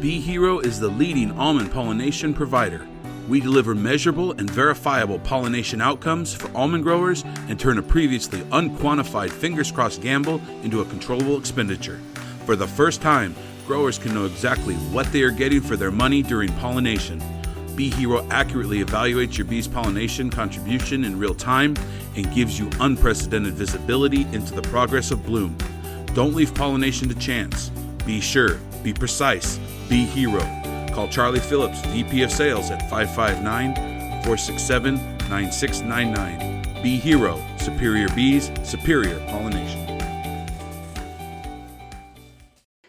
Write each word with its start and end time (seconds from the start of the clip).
Bee 0.00 0.20
Hero 0.20 0.60
is 0.60 0.78
the 0.78 0.86
leading 0.86 1.32
almond 1.32 1.72
pollination 1.72 2.32
provider. 2.32 2.86
We 3.26 3.40
deliver 3.40 3.74
measurable 3.74 4.30
and 4.30 4.48
verifiable 4.48 5.18
pollination 5.18 5.80
outcomes 5.80 6.32
for 6.32 6.56
almond 6.56 6.84
growers 6.84 7.24
and 7.48 7.58
turn 7.58 7.78
a 7.78 7.82
previously 7.82 8.46
unquantified 8.52 9.32
fingers 9.32 9.72
crossed 9.72 10.00
gamble 10.00 10.40
into 10.62 10.82
a 10.82 10.84
controllable 10.84 11.36
expenditure. 11.36 11.98
For 12.46 12.54
the 12.54 12.68
first 12.68 13.02
time, 13.02 13.34
growers 13.66 13.98
can 13.98 14.14
know 14.14 14.24
exactly 14.24 14.76
what 14.76 15.10
they 15.10 15.22
are 15.22 15.32
getting 15.32 15.60
for 15.60 15.74
their 15.74 15.90
money 15.90 16.22
during 16.22 16.52
pollination. 16.58 17.20
Bee 17.74 17.90
Hero 17.90 18.24
accurately 18.30 18.84
evaluates 18.84 19.36
your 19.36 19.48
bee's 19.48 19.66
pollination 19.66 20.30
contribution 20.30 21.04
in 21.04 21.18
real 21.18 21.34
time 21.34 21.74
and 22.14 22.32
gives 22.32 22.56
you 22.56 22.70
unprecedented 22.78 23.54
visibility 23.54 24.22
into 24.32 24.54
the 24.54 24.62
progress 24.62 25.10
of 25.10 25.26
bloom. 25.26 25.58
Don't 26.14 26.34
leave 26.34 26.54
pollination 26.54 27.08
to 27.08 27.16
chance. 27.16 27.70
Be 28.06 28.20
sure, 28.20 28.58
be 28.84 28.94
precise, 28.94 29.58
be 29.88 30.04
hero. 30.04 30.40
Call 30.92 31.08
Charlie 31.08 31.40
Phillips, 31.40 31.80
VP 31.86 32.22
of 32.22 32.30
Sales 32.30 32.70
at 32.70 32.88
559 32.90 33.74
467 34.24 34.94
9699. 35.28 36.82
Be 36.82 36.96
Hero, 36.96 37.40
Superior 37.56 38.08
Bees, 38.10 38.52
Superior 38.62 39.18
Pollination. 39.26 39.77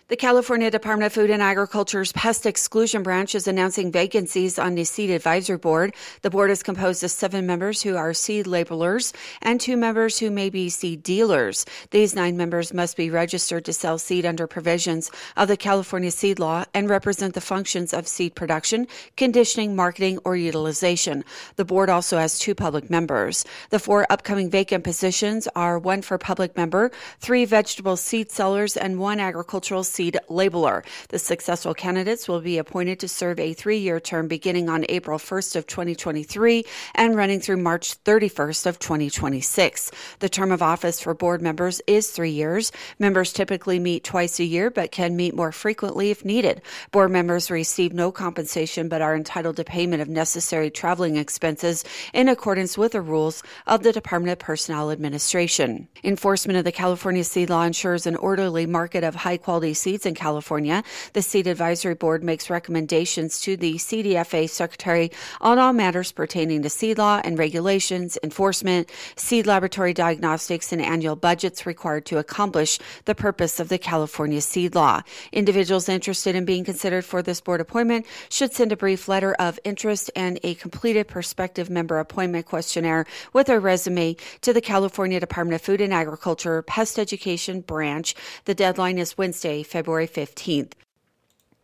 The 0.09 0.17
California 0.17 0.71
Department 0.71 1.05
of 1.05 1.13
Food 1.13 1.29
and 1.29 1.39
Agriculture's 1.39 2.11
Pest 2.13 2.47
Exclusion 2.47 3.03
Branch 3.03 3.35
is 3.35 3.47
announcing 3.47 3.91
vacancies 3.91 4.57
on 4.57 4.73
the 4.73 4.83
Seed 4.83 5.11
Advisory 5.11 5.59
Board. 5.59 5.93
The 6.23 6.31
board 6.31 6.49
is 6.49 6.63
composed 6.63 7.03
of 7.03 7.11
seven 7.11 7.45
members 7.45 7.83
who 7.83 7.95
are 7.95 8.15
seed 8.15 8.47
labelers 8.47 9.13
and 9.43 9.61
two 9.61 9.77
members 9.77 10.17
who 10.17 10.31
may 10.31 10.49
be 10.49 10.67
seed 10.67 11.03
dealers. 11.03 11.63
These 11.91 12.15
nine 12.15 12.35
members 12.37 12.73
must 12.73 12.97
be 12.97 13.11
registered 13.11 13.65
to 13.65 13.71
sell 13.73 13.99
seed 13.99 14.25
under 14.25 14.47
provisions 14.47 15.11
of 15.37 15.47
the 15.47 15.55
California 15.55 16.09
Seed 16.09 16.39
Law 16.39 16.65
and 16.73 16.89
represent 16.89 17.35
the 17.35 17.39
functions 17.39 17.93
of 17.93 18.07
seed 18.07 18.33
production, 18.33 18.87
conditioning, 19.15 19.75
marketing, 19.75 20.17
or 20.25 20.35
utilization. 20.35 21.23
The 21.55 21.65
board 21.65 21.87
also 21.87 22.17
has 22.17 22.39
two 22.39 22.55
public 22.55 22.89
members. 22.89 23.45
The 23.69 23.77
four 23.77 24.07
upcoming 24.09 24.49
vacant 24.49 24.83
positions 24.83 25.47
are 25.55 25.77
one 25.77 26.01
for 26.01 26.17
public 26.17 26.57
member, 26.57 26.89
three 27.19 27.45
vegetable 27.45 27.95
seed 27.95 28.31
sellers, 28.31 28.75
and 28.75 28.99
one 28.99 29.19
agricultural 29.19 29.83
seed 29.83 29.98
seed 29.99 30.17
labeler. 30.29 30.85
The 31.09 31.19
successful 31.19 31.73
candidates 31.73 32.29
will 32.29 32.39
be 32.39 32.57
appointed 32.57 33.01
to 33.01 33.09
serve 33.09 33.37
a 33.37 33.51
three 33.51 33.79
year 33.79 33.99
term 33.99 34.29
beginning 34.29 34.69
on 34.69 34.85
April 34.87 35.19
1st 35.19 35.57
of 35.57 35.67
2023 35.67 36.63
and 36.95 37.17
running 37.17 37.41
through 37.41 37.57
March 37.57 38.01
31st 38.05 38.65
of 38.65 38.79
2026. 38.79 39.91
The 40.19 40.29
term 40.29 40.53
of 40.53 40.61
office 40.61 41.01
for 41.01 41.13
board 41.13 41.41
members 41.41 41.81
is 41.85 42.11
three 42.11 42.29
years. 42.31 42.71
Members 42.97 43.33
typically 43.33 43.77
meet 43.77 44.05
twice 44.05 44.39
a 44.39 44.45
year 44.45 44.71
but 44.71 44.93
can 44.93 45.17
meet 45.17 45.35
more 45.35 45.51
frequently 45.51 46.11
if 46.11 46.23
needed. 46.23 46.61
Board 46.93 47.11
members 47.11 47.51
receive 47.51 47.91
no 47.91 48.09
compensation 48.09 48.87
but 48.87 49.01
are 49.01 49.17
entitled 49.17 49.57
to 49.57 49.65
payment 49.65 50.01
of 50.01 50.07
necessary 50.07 50.69
traveling 50.69 51.17
expenses 51.17 51.83
in 52.13 52.29
accordance 52.29 52.77
with 52.77 52.93
the 52.93 53.01
rules 53.01 53.43
of 53.67 53.83
the 53.83 53.91
Department 53.91 54.31
of 54.31 54.39
Personnel 54.39 54.91
Administration. 54.91 55.89
Enforcement 56.05 56.57
of 56.57 56.63
the 56.63 56.71
California 56.71 57.25
seed 57.25 57.49
law 57.49 57.63
ensures 57.63 58.07
an 58.07 58.15
orderly 58.15 58.65
market 58.65 59.03
of 59.03 59.13
high 59.13 59.35
quality 59.35 59.73
seed 59.73 59.88
in 59.89 60.13
California. 60.13 60.83
The 61.13 61.21
Seed 61.21 61.47
Advisory 61.47 61.95
Board 61.95 62.23
makes 62.23 62.49
recommendations 62.49 63.41
to 63.41 63.57
the 63.57 63.75
CDFA 63.75 64.49
Secretary 64.49 65.11
on 65.41 65.57
all 65.57 65.73
matters 65.73 66.11
pertaining 66.11 66.61
to 66.61 66.69
seed 66.69 66.97
law 66.97 67.21
and 67.23 67.37
regulations, 67.37 68.17
enforcement, 68.23 68.89
seed 69.15 69.47
laboratory 69.47 69.93
diagnostics, 69.93 70.71
and 70.71 70.81
annual 70.81 71.15
budgets 71.15 71.65
required 71.65 72.05
to 72.05 72.17
accomplish 72.17 72.79
the 73.05 73.15
purpose 73.15 73.59
of 73.59 73.69
the 73.69 73.77
California 73.77 74.41
seed 74.41 74.75
law. 74.75 75.01
Individuals 75.31 75.89
interested 75.89 76.35
in 76.35 76.45
being 76.45 76.63
considered 76.63 77.03
for 77.03 77.21
this 77.21 77.41
board 77.41 77.61
appointment 77.61 78.05
should 78.29 78.53
send 78.53 78.71
a 78.71 78.77
brief 78.77 79.07
letter 79.07 79.33
of 79.39 79.59
interest 79.63 80.11
and 80.15 80.39
a 80.43 80.53
completed 80.55 81.07
prospective 81.07 81.69
member 81.69 81.97
appointment 81.99 82.45
questionnaire 82.45 83.05
with 83.33 83.49
a 83.49 83.59
resume 83.59 84.15
to 84.41 84.53
the 84.53 84.61
California 84.61 85.19
Department 85.19 85.55
of 85.55 85.61
Food 85.61 85.81
and 85.81 85.93
Agriculture 85.93 86.61
Pest 86.61 86.99
Education 86.99 87.61
Branch. 87.61 88.13
The 88.45 88.55
deadline 88.55 88.97
is 88.97 89.17
Wednesday, 89.17 89.63
February 89.63 89.78
February 89.79 90.07
15th. 90.09 90.73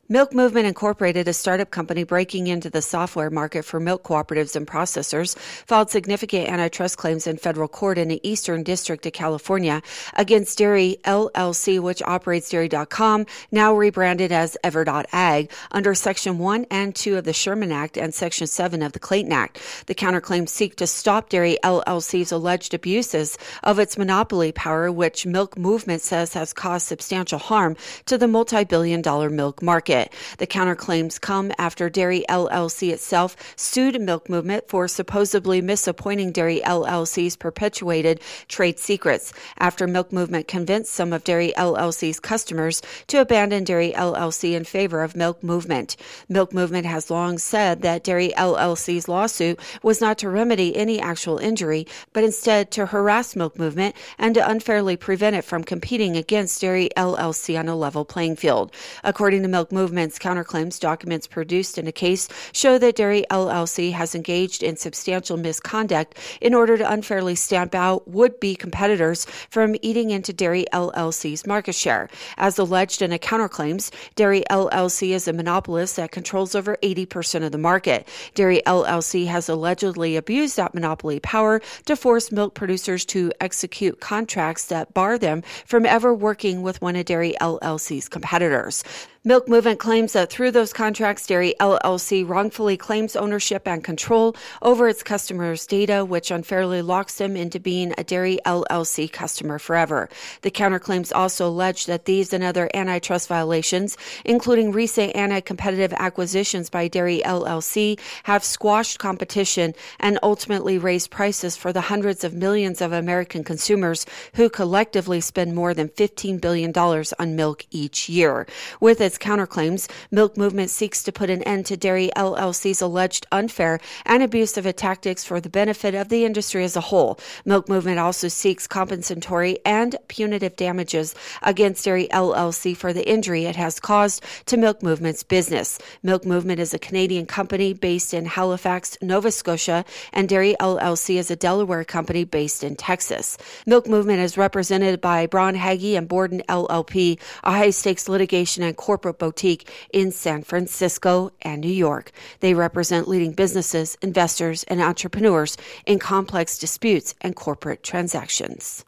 Milk 0.08 0.36
Movement 0.36 0.68
Incorporated, 0.68 1.28
a 1.28 1.34
startup 1.34 1.72
company 1.72 2.04
breaking 2.04 2.46
into 2.46 2.70
the 2.70 2.84
software 2.84 3.32
market 3.32 3.66
for 3.66 3.80
milk 3.80 4.04
cooperatives 4.04 4.56
and 4.56 4.68
processors, 4.68 5.36
filed 5.66 5.90
significant 5.90 6.48
antitrust 6.48 7.00
claims 7.00 7.26
in 7.26 7.38
federal 7.38 7.68
court 7.68 7.98
in 7.98 8.08
the 8.08 8.22
Eastern 8.22 8.62
District 8.62 9.04
of 9.08 9.14
California 9.14 9.82
against 10.14 10.60
Dairy 10.60 10.98
LLC, 11.06 11.80
which 11.80 12.04
operates 12.04 12.52
Dairy.com, 12.52 13.26
now 13.50 13.74
rebranded 13.74 14.32
as 14.32 14.56
Ever.ag, 14.64 15.50
under 15.72 15.96
Section 15.96 16.38
1 16.38 16.68
and 16.70 16.94
2 16.94 17.18
of 17.18 17.24
the 17.24 17.34
Sherman 17.34 17.72
Act 17.72 17.98
and 17.98 18.14
Section 18.14 18.46
7 18.46 18.84
of 18.84 18.92
the 18.92 19.00
Clayton 19.00 19.34
Act. 19.34 19.60
The 19.88 19.96
counterclaims 19.96 20.50
seek 20.50 20.76
to 20.76 20.86
stop 20.86 21.30
Dairy 21.30 21.58
LLC's 21.64 22.32
alleged 22.32 22.76
abuses 22.76 23.40
of 23.64 23.80
its 23.80 23.98
monopoly 23.98 24.52
power, 24.52 24.92
which 24.92 25.26
Milk 25.26 25.58
Movement 25.58 26.04
says 26.04 26.36
has 26.36 26.54
caused 26.54 26.86
substantial 26.86 27.40
harm 27.40 27.76
to 28.06 28.20
the 28.20 28.28
multi 28.28 28.66
billion 28.66 29.02
dollar 29.02 29.32
milk 29.32 29.64
market 29.64 29.95
market. 29.96 30.14
The 30.38 30.48
counterclaims 30.48 31.20
come 31.20 31.52
after 31.58 31.90
Dairy 31.90 32.26
LLC 32.30 32.92
itself 32.92 33.36
sued 33.56 34.00
Milk 34.02 34.30
Movement 34.30 34.68
for 34.68 34.88
supposedly 34.88 35.62
misappointing 35.62 36.34
Dairy 36.34 36.62
LLC's 36.66 37.36
perpetuated 37.36 38.22
trade 38.48 38.80
secrets 38.80 39.34
after 39.60 39.88
Milk 39.88 40.12
Movement 40.12 40.48
convinced 40.48 40.92
some 40.92 41.14
of 41.14 41.24
Dairy 41.24 41.54
LLC's 41.58 42.20
customers 42.20 42.82
to 43.08 43.22
abandon 43.22 43.64
Dairy 43.64 43.94
LLC 43.94 44.54
in 44.54 44.64
favor 44.64 45.04
of 45.04 45.16
Milk 45.16 45.44
Movement. 45.44 45.96
Milk 46.30 46.54
Movement 46.54 46.86
has 46.86 47.10
long 47.10 47.38
said 47.38 47.82
that 47.82 48.04
Dairy 48.04 48.34
LLC's 48.38 49.08
lawsuit 49.08 49.60
was 49.84 50.02
not 50.02 50.18
to 50.20 50.30
remedy 50.30 50.76
any 50.76 51.00
actual 51.00 51.38
injury, 51.38 51.88
but 52.14 52.24
instead 52.24 52.72
to 52.72 52.86
harass 52.86 53.36
Milk 53.36 53.58
Movement 53.58 53.96
and 54.18 54.36
to 54.36 54.50
unfairly 54.50 54.98
prevent 54.98 55.36
it 55.36 55.44
from 55.44 55.64
competing 55.64 56.18
against 56.18 56.62
Dairy 56.62 56.90
LLC 56.98 57.58
on 57.58 57.68
a 57.68 57.76
level 57.76 58.06
playing 58.06 58.36
field. 58.36 58.72
According 59.04 59.42
to 59.44 59.48
Milk 59.48 59.72
Movement, 59.72 59.85
Movement's 59.86 60.18
counterclaims 60.18 60.80
documents 60.80 61.28
produced 61.28 61.78
in 61.78 61.86
a 61.86 61.92
case 61.92 62.28
show 62.54 62.80
that 62.80 62.96
Dairy 62.96 63.24
LLC 63.30 63.92
has 63.92 64.16
engaged 64.16 64.64
in 64.64 64.78
substantial 64.78 65.38
misconduct 65.38 66.18
in 66.42 66.56
order 66.56 66.76
to 66.76 66.92
unfairly 66.92 67.36
stamp 67.36 67.76
out 67.76 68.08
would 68.08 68.40
be 68.40 68.56
competitors 68.56 69.26
from 69.52 69.76
eating 69.84 70.10
into 70.10 70.34
Dairy 70.34 70.66
LLC's 70.74 71.46
market 71.46 71.76
share. 71.76 72.10
As 72.38 72.58
alleged 72.58 73.04
in 73.04 73.14
a 73.14 73.20
counterclaims, 73.20 73.92
Dairy 74.16 74.44
LLC 74.50 75.10
is 75.10 75.28
a 75.28 75.34
monopolist 75.34 75.98
that 75.98 76.12
controls 76.12 76.56
over 76.56 76.78
80% 76.82 77.46
of 77.46 77.52
the 77.52 77.60
market. 77.60 78.08
Dairy 78.34 78.64
LLC 78.66 79.28
has 79.28 79.48
allegedly 79.48 80.16
abused 80.16 80.58
that 80.58 80.74
monopoly 80.74 81.20
power 81.20 81.62
to 81.86 81.96
force 81.96 82.32
milk 82.32 82.56
producers 82.56 83.06
to 83.06 83.32
execute 83.40 84.00
contracts 84.00 84.66
that 84.66 84.96
bar 84.96 85.20
them 85.20 85.44
from 85.68 85.86
ever 85.86 86.12
working 86.12 86.64
with 86.64 86.82
one 86.82 86.96
of 86.96 87.06
Dairy 87.06 87.36
LLC's 87.40 88.10
competitors. 88.10 88.84
Milk 89.28 89.50
Movement 89.50 89.80
claims 89.80 90.14
that 90.14 90.30
through 90.30 90.52
those 90.52 90.72
contracts, 90.72 91.26
Dairy 91.26 91.56
LLC 91.60 92.30
wrongfully 92.30 92.78
claims 92.78 93.16
ownership 93.16 93.68
and 93.68 93.84
control 93.84 94.36
over 94.62 94.88
its 94.88 95.02
customers' 95.02 95.66
data, 95.66 96.06
which 96.06 96.30
unfairly 96.30 96.84
locks 96.84 97.16
them 97.16 97.36
into 97.36 97.60
being 97.60 97.92
a 97.98 98.04
Dairy 98.04 98.38
LLC 98.46 99.12
customer 99.12 99.58
forever. 99.58 100.10
The 100.44 100.52
counterclaims 100.52 101.12
also 101.12 101.48
allege 101.48 101.88
that 101.88 102.06
these 102.06 102.34
and 102.34 102.44
other 102.44 102.70
antitrust 102.76 103.28
violations, 103.28 103.98
including 104.26 104.72
recent 104.72 105.16
anti 105.16 105.40
competitive 105.40 105.94
acquisitions 105.94 106.70
by 106.70 106.88
Dairy 106.88 107.24
LLC, 107.26 108.00
have 108.26 108.44
squashed 108.44 109.00
competition 109.00 109.74
and 110.00 110.20
ultimately 110.22 110.78
raised 110.78 111.10
prices 111.10 111.58
for 111.58 111.74
the 111.74 111.82
hundreds 111.82 112.24
of 112.24 112.36
millions 112.36 112.80
of 112.80 112.92
American 112.92 113.44
consumers 113.44 114.06
who 114.36 114.52
collectively 114.52 115.20
spend 115.20 115.56
more 115.56 115.74
than 115.74 115.90
$15 115.90 116.40
billion 116.40 116.72
on 116.78 117.36
milk 117.36 117.66
each 117.72 118.08
year. 118.08 118.46
With 118.80 119.02
its 119.02 119.15
its 119.16 119.26
counterclaims, 119.26 119.90
Milk 120.12 120.36
Movement 120.38 120.70
seeks 120.70 121.04
to 121.04 121.12
put 121.12 121.30
an 121.30 121.42
end 121.44 121.66
to 121.68 121.78
Dairy 121.78 122.10
LLC's 122.16 122.82
alleged 122.82 123.26
unfair 123.32 123.80
and 124.06 124.22
abusive 124.22 124.66
tactics 124.76 125.24
for 125.24 125.40
the 125.40 125.50
benefit 125.50 125.96
of 125.96 126.10
the 126.10 126.26
industry 126.26 126.64
as 126.64 126.76
a 126.76 126.82
whole. 126.82 127.20
Milk 127.46 127.70
Movement 127.70 128.00
also 128.00 128.28
seeks 128.28 128.68
compensatory 128.68 129.60
and 129.66 129.96
punitive 130.08 130.56
damages 130.56 131.16
against 131.44 131.86
Dairy 131.86 132.08
LLC 132.12 132.76
for 132.76 132.92
the 132.92 133.08
injury 133.08 133.46
it 133.46 133.56
has 133.56 133.80
caused 133.80 134.24
to 134.48 134.58
Milk 134.58 134.84
Movement's 134.84 135.24
business. 135.24 135.80
Milk 136.04 136.26
Movement 136.26 136.60
is 136.60 136.74
a 136.74 136.80
Canadian 136.80 137.26
company 137.26 137.74
based 137.74 138.14
in 138.14 138.26
Halifax, 138.26 138.98
Nova 139.02 139.32
Scotia, 139.32 139.86
and 140.14 140.28
Dairy 140.28 140.56
LLC 140.60 141.16
is 141.16 141.32
a 141.32 141.36
Delaware 141.36 141.86
company 141.86 142.24
based 142.24 142.64
in 142.64 142.76
Texas. 142.76 143.38
Milk 143.66 143.88
Movement 143.88 144.20
is 144.20 144.38
represented 144.38 145.00
by 145.00 145.28
BraunHagey 145.28 145.98
and 145.98 146.08
Borden 146.08 146.42
LLP, 146.50 147.20
a 147.44 147.52
high 147.52 147.70
stakes 147.70 148.10
litigation 148.10 148.64
and 148.64 148.76
corporate 148.76 149.05
boutique 149.14 149.70
in 149.94 150.12
San 150.12 150.44
Francisco 150.44 151.32
and 151.42 151.62
New 151.62 151.68
York. 151.68 152.12
They 152.40 152.54
represent 152.54 153.08
leading 153.08 153.34
businesses, 153.34 153.98
investors, 154.02 154.64
and 154.64 154.82
entrepreneurs 154.82 155.58
in 155.86 156.00
complex 156.00 156.58
disputes 156.58 157.16
and 157.22 157.36
corporate 157.36 157.84
transactions. 157.84 158.86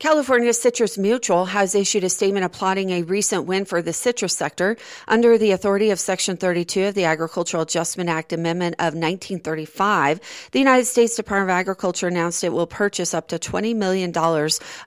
California 0.00 0.52
Citrus 0.52 0.98
Mutual 0.98 1.46
has 1.46 1.74
issued 1.74 2.02
a 2.02 2.10
statement 2.10 2.44
applauding 2.44 2.90
a 2.90 3.02
recent 3.04 3.46
win 3.46 3.64
for 3.64 3.80
the 3.80 3.92
citrus 3.92 4.34
sector. 4.34 4.76
Under 5.06 5.38
the 5.38 5.52
authority 5.52 5.90
of 5.90 6.00
Section 6.00 6.36
32 6.36 6.86
of 6.86 6.94
the 6.94 7.04
Agricultural 7.04 7.62
Adjustment 7.62 8.10
Act 8.10 8.32
Amendment 8.32 8.74
of 8.80 8.94
1935, 8.94 10.20
the 10.50 10.58
United 10.58 10.86
States 10.86 11.14
Department 11.14 11.48
of 11.48 11.54
Agriculture 11.54 12.08
announced 12.08 12.42
it 12.42 12.52
will 12.52 12.66
purchase 12.66 13.14
up 13.14 13.28
to 13.28 13.38
$20 13.38 13.74
million 13.76 14.12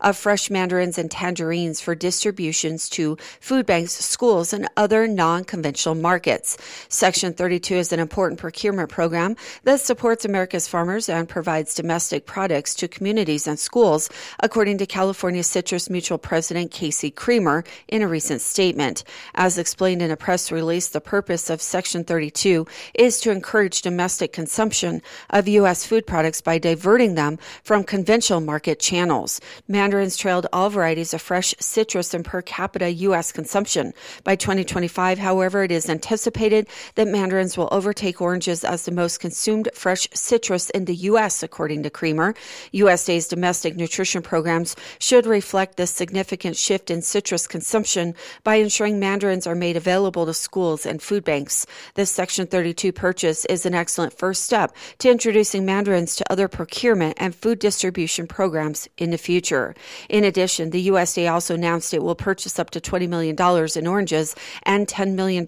of 0.02 0.18
fresh 0.18 0.50
mandarins 0.52 0.98
and 0.98 1.10
tangerines 1.10 1.80
for 1.80 1.96
distributions 1.96 2.90
to 2.90 3.18
food 3.40 3.66
banks, 3.66 3.94
schools, 3.94 4.52
and 4.52 4.68
other 4.76 5.08
non 5.08 5.46
conventional 5.46 5.96
markets. 5.96 6.58
Section 6.90 7.34
32 7.34 7.76
is 7.76 7.94
an 7.94 8.00
important 8.00 8.40
procurement 8.40 8.90
program 8.90 9.38
that 9.64 9.80
supports 9.80 10.26
America's 10.26 10.68
farmers 10.68 11.08
and 11.08 11.30
provides 11.30 11.74
domestic 11.74 12.26
products 12.26 12.76
to 12.76 12.90
communities 12.90 13.48
and 13.48 13.58
schools, 13.58 14.10
according 14.42 14.78
to 14.78 14.86
California. 14.98 15.44
Citrus 15.44 15.92
Mutual 15.92 16.18
President 16.18 16.72
Casey 16.72 17.12
Creamer 17.12 17.64
in 17.88 18.02
a 18.02 18.08
recent 18.08 18.42
statement. 18.42 19.04
As 19.36 19.60
explained 19.60 20.02
in 20.02 20.10
a 20.10 20.18
press 20.18 20.52
release, 20.52 20.88
the 20.90 21.00
purpose 21.00 21.52
of 21.52 21.62
Section 21.62 22.04
32 22.04 22.66
is 22.96 23.20
to 23.22 23.30
encourage 23.30 23.84
domestic 23.84 24.34
consumption 24.34 25.04
of 25.30 25.48
U.S. 25.48 25.86
food 25.86 26.08
products 26.08 26.42
by 26.42 26.58
diverting 26.58 27.14
them 27.14 27.38
from 27.64 27.84
conventional 27.84 28.42
market 28.42 28.80
channels. 28.80 29.40
Mandarins 29.68 30.18
trailed 30.18 30.48
all 30.52 30.70
varieties 30.72 31.14
of 31.14 31.22
fresh 31.22 31.54
citrus 31.60 32.16
in 32.16 32.24
per 32.24 32.42
capita 32.42 32.92
U.S. 32.92 33.32
consumption. 33.32 33.94
By 34.24 34.36
2025, 34.36 35.20
however, 35.20 35.64
it 35.64 35.72
is 35.72 35.90
anticipated 35.90 36.68
that 36.96 37.08
mandarins 37.08 37.56
will 37.56 37.70
overtake 37.72 38.20
oranges 38.20 38.64
as 38.64 38.86
the 38.86 38.92
most 38.92 39.20
consumed 39.20 39.70
fresh 39.76 40.08
citrus 40.14 40.72
in 40.72 40.86
the 40.86 40.96
U.S., 40.96 41.44
according 41.44 41.84
to 41.84 41.92
Creamer. 41.92 42.34
USDA's 42.74 43.28
domestic 43.28 43.76
nutrition 43.76 44.24
programs 44.24 44.76
should 45.00 45.26
reflect 45.26 45.78
this 45.78 45.92
significant 45.92 46.56
shift 46.56 46.90
in 46.90 47.02
citrus 47.02 47.48
consumption 47.48 48.16
by 48.44 48.56
ensuring 48.56 49.00
mandarins 49.00 49.48
are 49.48 49.56
made 49.56 49.78
available 49.78 50.26
to 50.26 50.34
schools 50.34 50.86
and 50.86 51.02
food 51.02 51.24
banks. 51.24 51.66
This 51.96 52.12
Section 52.12 52.48
32 52.48 52.92
purchase 52.92 53.46
is 53.46 53.66
an 53.66 53.74
excellent 53.74 54.18
first 54.18 54.44
step 54.44 54.76
to 55.00 55.10
introducing 55.10 55.66
mandarins 55.66 56.16
to 56.16 56.32
other 56.32 56.48
procurement 56.48 57.18
and 57.18 57.36
food 57.36 57.60
distribution 57.60 58.28
programs 58.28 58.88
in 58.98 59.12
the 59.12 59.18
future. 59.18 59.76
In 60.10 60.24
addition, 60.24 60.70
the 60.70 60.88
USDA 60.88 61.32
also 61.32 61.56
announced 61.56 61.94
it 61.94 62.04
will 62.04 62.16
purchase 62.16 62.60
up 62.60 62.70
to 62.72 62.82
$20 62.82 63.08
million 63.08 63.36
in 63.76 63.88
oranges 63.88 64.36
and 64.64 64.88
$10 64.88 65.16
million 65.16 65.46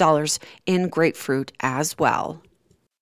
in 0.65 0.89
grapefruit 0.89 1.51
as 1.59 1.97
well. 1.97 2.41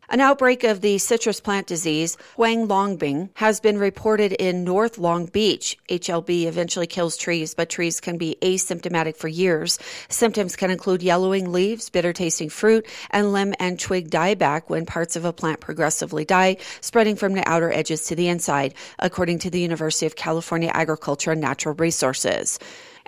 An 0.09 0.21
outbreak 0.21 0.63
of 0.63 0.79
the 0.79 0.99
citrus 0.99 1.41
plant 1.41 1.67
disease, 1.67 2.15
Huang 2.37 2.69
Longbing, 2.69 3.29
has 3.33 3.59
been 3.59 3.77
reported 3.77 4.31
in 4.31 4.63
North 4.63 4.97
Long 4.97 5.25
Beach. 5.25 5.77
HLB 5.89 6.45
eventually 6.45 6.87
kills 6.87 7.17
trees, 7.17 7.53
but 7.53 7.67
trees 7.67 7.99
can 7.99 8.17
be 8.17 8.37
asymptomatic 8.41 9.17
for 9.17 9.27
years. 9.27 9.79
Symptoms 10.07 10.55
can 10.55 10.71
include 10.71 11.03
yellowing 11.03 11.51
leaves, 11.51 11.89
bitter 11.89 12.13
tasting 12.13 12.47
fruit, 12.47 12.87
and 13.11 13.33
limb 13.33 13.53
and 13.59 13.81
twig 13.81 14.09
dieback 14.09 14.69
when 14.69 14.85
parts 14.85 15.17
of 15.17 15.25
a 15.25 15.33
plant 15.33 15.59
progressively 15.59 16.23
die, 16.23 16.55
spreading 16.79 17.17
from 17.17 17.33
the 17.33 17.45
outer 17.45 17.69
edges 17.73 18.05
to 18.05 18.15
the 18.15 18.29
inside, 18.29 18.75
according 18.99 19.39
to 19.39 19.49
the 19.49 19.59
University 19.59 20.05
of 20.05 20.15
California 20.15 20.71
Agriculture 20.73 21.33
and 21.33 21.41
Natural 21.41 21.75
Resources. 21.75 22.59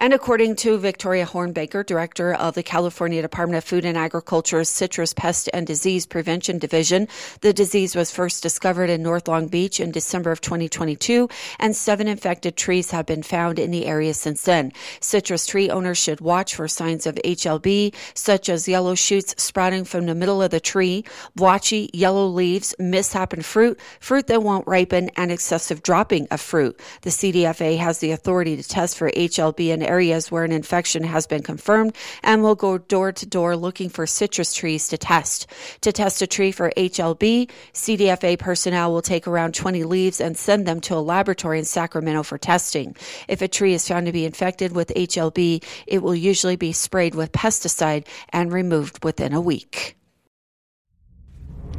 And 0.01 0.13
according 0.13 0.55
to 0.57 0.77
Victoria 0.77 1.25
Hornbaker, 1.25 1.85
director 1.85 2.33
of 2.33 2.55
the 2.55 2.63
California 2.63 3.21
Department 3.21 3.57
of 3.57 3.65
Food 3.65 3.83
and 3.83 3.97
Agriculture's 3.97 4.69
Citrus 4.69 5.13
Pest 5.13 5.49
and 5.53 5.67
Disease 5.67 6.05
Prevention 6.05 6.57
Division, 6.57 7.09
the 7.41 7.51
disease 7.51 7.97
was 7.97 8.09
first 8.09 8.41
discovered 8.41 8.89
in 8.89 9.03
North 9.03 9.27
Long 9.27 9.49
Beach 9.49 9.81
in 9.81 9.91
December 9.91 10.31
of 10.31 10.39
2022, 10.39 11.27
and 11.59 11.75
seven 11.75 12.07
infected 12.07 12.55
trees 12.55 12.91
have 12.91 13.05
been 13.07 13.21
found 13.21 13.59
in 13.59 13.71
the 13.71 13.87
area 13.87 14.13
since 14.13 14.43
then. 14.43 14.71
Citrus 15.01 15.45
tree 15.45 15.69
owners 15.69 15.97
should 15.97 16.21
watch 16.21 16.55
for 16.55 16.69
signs 16.69 17.05
of 17.05 17.15
HLB, 17.15 17.93
such 18.13 18.47
as 18.47 18.69
yellow 18.69 18.95
shoots 18.95 19.35
sprouting 19.37 19.83
from 19.83 20.05
the 20.05 20.15
middle 20.15 20.41
of 20.41 20.51
the 20.51 20.61
tree, 20.61 21.03
blotchy 21.35 21.89
yellow 21.93 22.25
leaves, 22.25 22.73
mishapen 22.79 23.41
fruit, 23.41 23.77
fruit 23.99 24.27
that 24.27 24.43
won't 24.43 24.65
ripen, 24.65 25.09
and 25.17 25.29
excessive 25.29 25.83
dropping 25.83 26.25
of 26.31 26.39
fruit. 26.39 26.79
The 27.01 27.09
CDFA 27.09 27.77
has 27.79 27.99
the 27.99 28.11
authority 28.11 28.55
to 28.55 28.63
test 28.63 28.97
for 28.97 29.11
HLB 29.11 29.67
in 29.67 29.88
areas 29.89 30.31
where 30.31 30.43
an 30.43 30.51
infection 30.51 31.03
has 31.03 31.27
been 31.27 31.43
confirmed 31.43 31.95
and 32.23 32.43
will 32.43 32.55
go 32.55 32.77
door 32.77 33.11
to 33.11 33.25
door 33.25 33.57
looking 33.57 33.89
for 33.89 34.05
citrus 34.07 34.53
trees 34.53 34.87
to 34.89 34.97
test. 34.97 35.47
To 35.81 35.91
test 35.91 36.21
a 36.21 36.27
tree 36.27 36.51
for 36.51 36.71
HLB, 36.77 37.49
CDFA 37.73 38.37
personnel 38.37 38.93
will 38.93 39.01
take 39.01 39.27
around 39.27 39.55
20 39.55 39.83
leaves 39.83 40.21
and 40.21 40.37
send 40.37 40.65
them 40.65 40.79
to 40.81 40.95
a 40.95 41.01
laboratory 41.01 41.59
in 41.59 41.65
Sacramento 41.65 42.23
for 42.23 42.37
testing. 42.37 42.95
If 43.27 43.41
a 43.41 43.47
tree 43.47 43.73
is 43.73 43.87
found 43.87 44.05
to 44.05 44.11
be 44.11 44.25
infected 44.25 44.71
with 44.73 44.93
HLB, 44.95 45.63
it 45.87 46.03
will 46.03 46.15
usually 46.15 46.55
be 46.55 46.71
sprayed 46.71 47.15
with 47.15 47.31
pesticide 47.31 48.05
and 48.29 48.53
removed 48.53 49.03
within 49.03 49.33
a 49.33 49.41
week. 49.41 49.95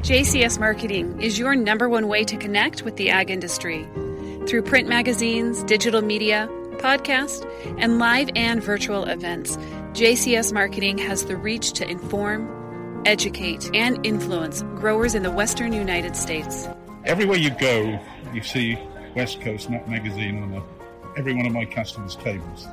JCS 0.00 0.58
Marketing 0.58 1.20
is 1.20 1.38
your 1.38 1.54
number 1.54 1.86
one 1.86 2.08
way 2.08 2.24
to 2.24 2.36
connect 2.38 2.82
with 2.82 2.96
the 2.96 3.10
ag 3.10 3.30
industry. 3.30 3.86
Through 4.46 4.62
print 4.62 4.88
magazines, 4.88 5.62
digital 5.64 6.00
media, 6.00 6.48
podcast, 6.80 7.46
and 7.78 7.98
live 7.98 8.30
and 8.34 8.62
virtual 8.62 9.04
events, 9.04 9.56
JCS 9.92 10.52
Marketing 10.52 10.98
has 10.98 11.24
the 11.24 11.36
reach 11.36 11.72
to 11.74 11.88
inform, 11.88 13.02
educate, 13.06 13.70
and 13.74 14.04
influence 14.04 14.62
growers 14.76 15.14
in 15.14 15.22
the 15.22 15.30
western 15.30 15.72
United 15.72 16.16
States. 16.16 16.68
Everywhere 17.04 17.38
you 17.38 17.50
go, 17.50 17.98
you 18.32 18.42
see 18.42 18.78
West 19.14 19.40
Coast 19.40 19.70
Nut 19.70 19.88
Magazine 19.88 20.42
on 20.42 20.54
a, 20.54 21.18
every 21.18 21.34
one 21.34 21.46
of 21.46 21.52
my 21.52 21.64
customers' 21.64 22.16
tables. 22.16 22.66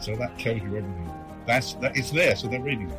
So 0.00 0.16
that 0.16 0.38
tells 0.38 0.62
you 0.62 0.76
everything. 0.76 1.10
That's 1.46 1.74
that 1.74 1.96
it's 1.96 2.10
there, 2.10 2.36
so 2.36 2.48
they're 2.48 2.60
reading 2.60 2.90
it. 2.90 2.98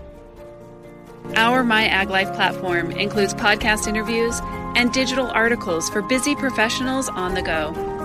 Our 1.36 1.64
My 1.64 1.86
Ag 1.86 2.10
Life 2.10 2.34
platform 2.34 2.92
includes 2.92 3.34
podcast 3.34 3.88
interviews 3.88 4.40
and 4.76 4.92
digital 4.92 5.28
articles 5.28 5.90
for 5.90 6.02
busy 6.02 6.36
professionals 6.36 7.10
on 7.10 7.36
the 7.36 7.42
go. 7.42 8.01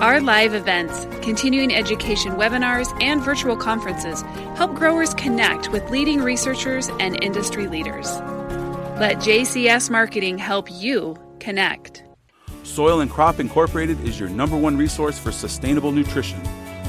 Our 0.00 0.20
live 0.20 0.52
events, 0.52 1.06
continuing 1.22 1.74
education 1.74 2.32
webinars, 2.32 2.94
and 3.02 3.22
virtual 3.22 3.56
conferences 3.56 4.20
help 4.54 4.74
growers 4.74 5.14
connect 5.14 5.72
with 5.72 5.88
leading 5.88 6.20
researchers 6.20 6.90
and 7.00 7.24
industry 7.24 7.66
leaders. 7.66 8.06
Let 9.00 9.16
JCS 9.20 9.88
Marketing 9.88 10.36
help 10.36 10.70
you 10.70 11.16
connect. 11.40 12.04
Soil 12.62 13.00
and 13.00 13.10
Crop 13.10 13.40
Incorporated 13.40 13.98
is 14.04 14.20
your 14.20 14.28
number 14.28 14.54
one 14.54 14.76
resource 14.76 15.18
for 15.18 15.32
sustainable 15.32 15.92
nutrition. 15.92 16.42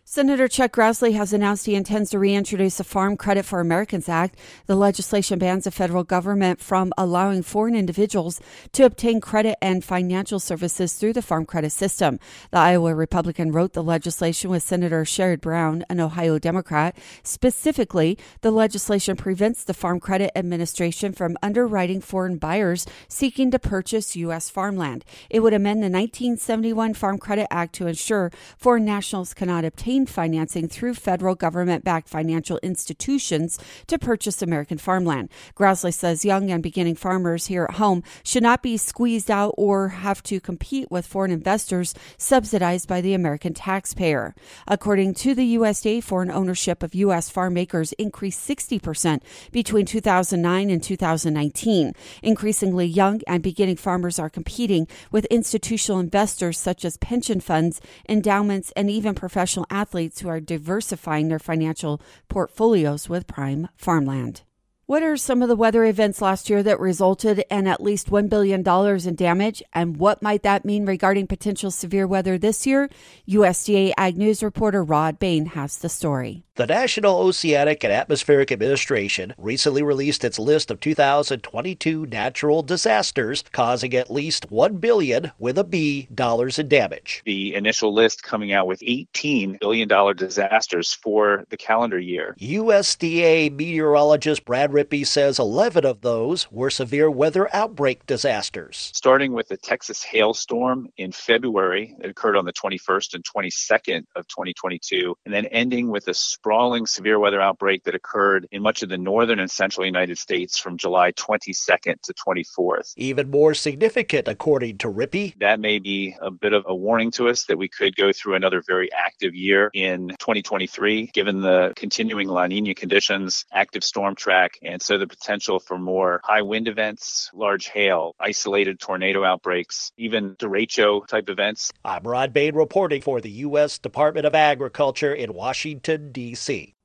Senator 0.10 0.48
Chuck 0.48 0.72
Grassley 0.72 1.16
has 1.16 1.34
announced 1.34 1.66
he 1.66 1.76
intends 1.76 2.12
to 2.12 2.18
reintroduce 2.18 2.78
the 2.78 2.86
Farm 2.86 3.18
Credit 3.18 3.44
for 3.44 3.60
Americans 3.60 4.08
Act. 4.08 4.40
The 4.66 4.78
legislation 4.78 5.38
bans 5.38 5.66
the 5.66 5.70
federal 5.72 6.06
government 6.06 6.62
from 6.62 6.94
allowing 6.98 7.44
foreign 7.44 7.76
individuals 7.76 8.40
to 8.72 8.86
obtain 8.86 9.20
credit 9.20 9.58
and 9.62 9.84
financial 9.84 10.40
services 10.40 10.94
through 10.94 11.12
the 11.12 11.22
farm 11.22 11.46
credit 11.46 11.72
system. 11.72 12.22
The 12.52 12.58
Iowa 12.58 12.96
Republican 12.96 13.52
wrote 13.52 13.74
the 13.74 13.84
legislation 13.84 14.50
with 14.50 14.64
Senator 14.64 15.04
Sherrod 15.04 15.42
Brown, 15.42 15.84
an 15.90 16.00
Ohio 16.00 16.40
Democrat. 16.40 16.98
Specifically, 17.22 18.18
the 18.40 18.52
legislation 18.52 19.18
prevents 19.18 19.66
the 19.66 19.74
Farm 19.74 20.00
Credit 20.00 20.32
Administration 20.38 21.12
from 21.12 21.36
underwriting 21.44 22.00
foreign 22.00 22.38
buyers 22.38 22.86
seeking 23.10 23.52
to 23.52 23.60
purchase 23.60 24.16
U.S. 24.16 24.50
farmland. 24.50 25.04
It 25.30 25.42
would 25.42 25.54
amend 25.54 25.80
the 25.80 25.92
1971 25.92 26.94
Farm 26.94 27.18
Credit 27.18 27.48
Act 27.52 27.76
to 27.76 27.88
ensure 27.88 28.32
foreign 28.58 28.86
nationals 28.86 29.34
cannot 29.34 29.66
obtain 29.66 29.97
financing 30.06 30.68
through 30.68 30.94
federal 30.94 31.36
government 31.36 31.84
backed 31.84 32.10
financial 32.10 32.60
institutions 32.62 33.60
to 33.88 33.98
purchase 33.98 34.42
American 34.42 34.78
farmland. 34.78 35.30
Grassley 35.56 35.94
says 35.94 36.26
young 36.26 36.52
and 36.52 36.62
beginning 36.62 36.96
farmers 36.96 37.48
here 37.48 37.66
at 37.70 37.76
home 37.76 38.04
should 38.24 38.44
not 38.44 38.62
be 38.62 38.78
squeezed 38.78 39.32
out 39.32 39.54
or 39.58 39.90
have 39.90 40.22
to 40.24 40.40
compete 40.40 40.92
with 40.92 41.08
foreign 41.08 41.32
investors 41.32 41.94
subsidized 42.18 42.88
by 42.88 43.02
the 43.02 43.14
American 43.14 43.54
taxpayer. 43.54 44.36
According 44.68 45.14
to 45.16 45.34
the 45.34 45.56
USDA, 45.56 46.04
foreign 46.04 46.32
ownership 46.32 46.84
of 46.84 46.96
U.S. 46.96 47.30
farm 47.30 47.58
acres 47.58 47.94
increased 47.94 48.48
60% 48.48 49.22
between 49.52 49.86
2009 49.86 50.70
and 50.70 50.84
2019. 50.84 51.94
Increasingly 52.22 52.86
young 52.86 53.22
and 53.28 53.42
beginning 53.42 53.78
farmers 53.78 54.20
are 54.20 54.30
competing 54.30 54.88
with 55.12 55.26
institutional 55.26 56.00
investors 56.00 56.58
such 56.58 56.84
as 56.86 56.98
pension 56.98 57.40
funds, 57.40 57.82
endowments, 58.10 58.72
and 58.76 58.90
even 58.90 59.16
professional 59.16 59.66
athletes 59.88 60.20
who 60.20 60.28
are 60.28 60.42
diversifying 60.42 61.30
their 61.30 61.40
financial 61.40 62.02
portfolios 62.28 63.08
with 63.08 63.26
prime 63.26 63.70
farmland. 63.78 64.42
What 64.88 65.04
are 65.04 65.18
some 65.18 65.42
of 65.42 65.50
the 65.50 65.56
weather 65.58 65.84
events 65.84 66.22
last 66.22 66.50
year 66.50 66.64
that 66.64 66.80
resulted 66.80 67.44
in 67.52 67.68
at 67.68 67.84
least 67.84 68.10
$1 68.10 68.30
billion 68.30 68.66
in 69.06 69.16
damage? 69.16 69.62
And 69.74 69.98
what 69.98 70.22
might 70.22 70.44
that 70.44 70.64
mean 70.64 70.86
regarding 70.86 71.28
potential 71.28 71.72
severe 71.72 72.08
weather 72.08 72.38
this 72.38 72.66
year? 72.66 72.90
USDA 73.28 73.92
Ag 73.98 74.16
News 74.16 74.42
reporter 74.42 74.82
Rod 74.82 75.20
Bain 75.20 75.48
has 75.48 75.80
the 75.80 75.90
story. 75.90 76.46
The 76.58 76.66
National 76.66 77.20
Oceanic 77.20 77.84
and 77.84 77.94
Atmospheric 77.94 78.52
Administration 78.52 79.36
recently 79.38 79.84
released 79.84 80.24
its 80.24 80.40
list 80.40 80.72
of 80.72 80.80
2022 80.80 82.08
natural 82.08 82.64
disasters 82.64 83.44
causing 83.52 83.94
at 83.94 84.10
least 84.10 84.50
1 84.50 84.78
billion 84.78 85.32
with 85.38 85.60
a 85.60 85.64
B 85.64 86.08
dollars 86.12 86.58
in 86.58 86.68
damage. 86.68 87.22
The 87.26 87.54
initial 87.54 87.94
list 87.94 88.24
coming 88.24 88.54
out 88.54 88.66
with 88.66 88.82
18 88.82 89.60
billion 89.62 89.88
dollar 89.88 90.16
disasters 90.16 90.96
for 90.96 91.44
the 91.50 91.58
calendar 91.58 92.00
year. 92.00 92.36
USDA 92.40 93.56
meteorologist 93.56 94.44
Brad 94.44 94.74
Rippey 94.78 95.08
says 95.08 95.40
11 95.40 95.88
of 95.88 96.02
those 96.02 96.52
were 96.52 96.70
severe 96.70 97.10
weather 97.10 97.50
outbreak 97.52 98.06
disasters. 98.06 98.92
Starting 98.94 99.34
with 99.34 99.48
the 99.48 99.58
Texas 99.58 100.04
hailstorm 100.04 100.88
in 100.98 101.12
February 101.12 101.96
that 101.98 102.12
occurred 102.12 102.38
on 102.38 102.46
the 102.46 102.54
21st 102.54 103.16
and 103.16 103.24
22nd 103.24 104.04
of 104.16 104.28
2022 104.28 105.18
and 105.26 105.34
then 105.34 105.48
ending 105.48 105.90
with 105.90 106.08
a 106.08 106.14
sprawling 106.14 106.86
severe 106.86 107.18
weather 107.18 107.42
outbreak 107.42 107.86
that 107.86 107.96
occurred 107.96 108.48
in 108.52 108.62
much 108.62 108.84
of 108.84 108.90
the 108.90 109.00
northern 109.00 109.40
and 109.40 109.50
central 109.50 109.84
United 109.84 110.20
States 110.20 110.60
from 110.60 110.78
July 110.78 111.12
22nd 111.14 112.00
to 112.04 112.14
24th. 112.14 112.94
Even 112.98 113.32
more 113.32 113.56
significant, 113.56 114.28
according 114.28 114.78
to 114.78 114.90
Rippey. 114.90 115.34
That 115.40 115.60
may 115.60 115.80
be 115.80 116.16
a 116.22 116.30
bit 116.30 116.54
of 116.54 116.66
a 116.68 116.76
warning 116.76 117.10
to 117.14 117.30
us 117.30 117.46
that 117.46 117.58
we 117.58 117.68
could 117.68 117.96
go 117.96 118.14
through 118.14 118.36
another 118.36 118.62
very 118.62 118.94
active 118.94 119.34
year 119.34 119.72
in 119.74 120.10
2023, 120.20 121.08
given 121.16 121.42
the 121.42 121.74
continuing 121.76 122.28
La 122.28 122.46
Nina 122.46 122.76
conditions, 122.76 123.44
active 123.52 123.84
storm 123.84 124.14
track, 124.14 124.60
and 124.68 124.82
so 124.82 124.98
the 124.98 125.08
potential 125.08 125.60
for 125.60 125.78
more 125.78 126.22
high 126.24 126.42
wind 126.42 126.68
events, 126.68 127.32
large 127.34 127.68
hail, 127.70 128.16
isolated 128.20 128.80
tornado 128.80 129.24
outbreaks, 129.24 129.92
even 129.98 130.36
derecho 130.36 131.06
type 131.08 131.30
events. 131.30 131.72
I'm 131.84 132.04
Rod 132.04 132.34
Bain 132.34 132.56
reporting 132.56 133.02
for 133.02 133.22
the 133.22 133.32
U.S. 133.32 133.80
Department 133.80 134.26
of 134.26 134.36
Agriculture 134.36 135.14
in 135.14 135.34
Washington, 135.34 136.12
D.C. 136.12 136.77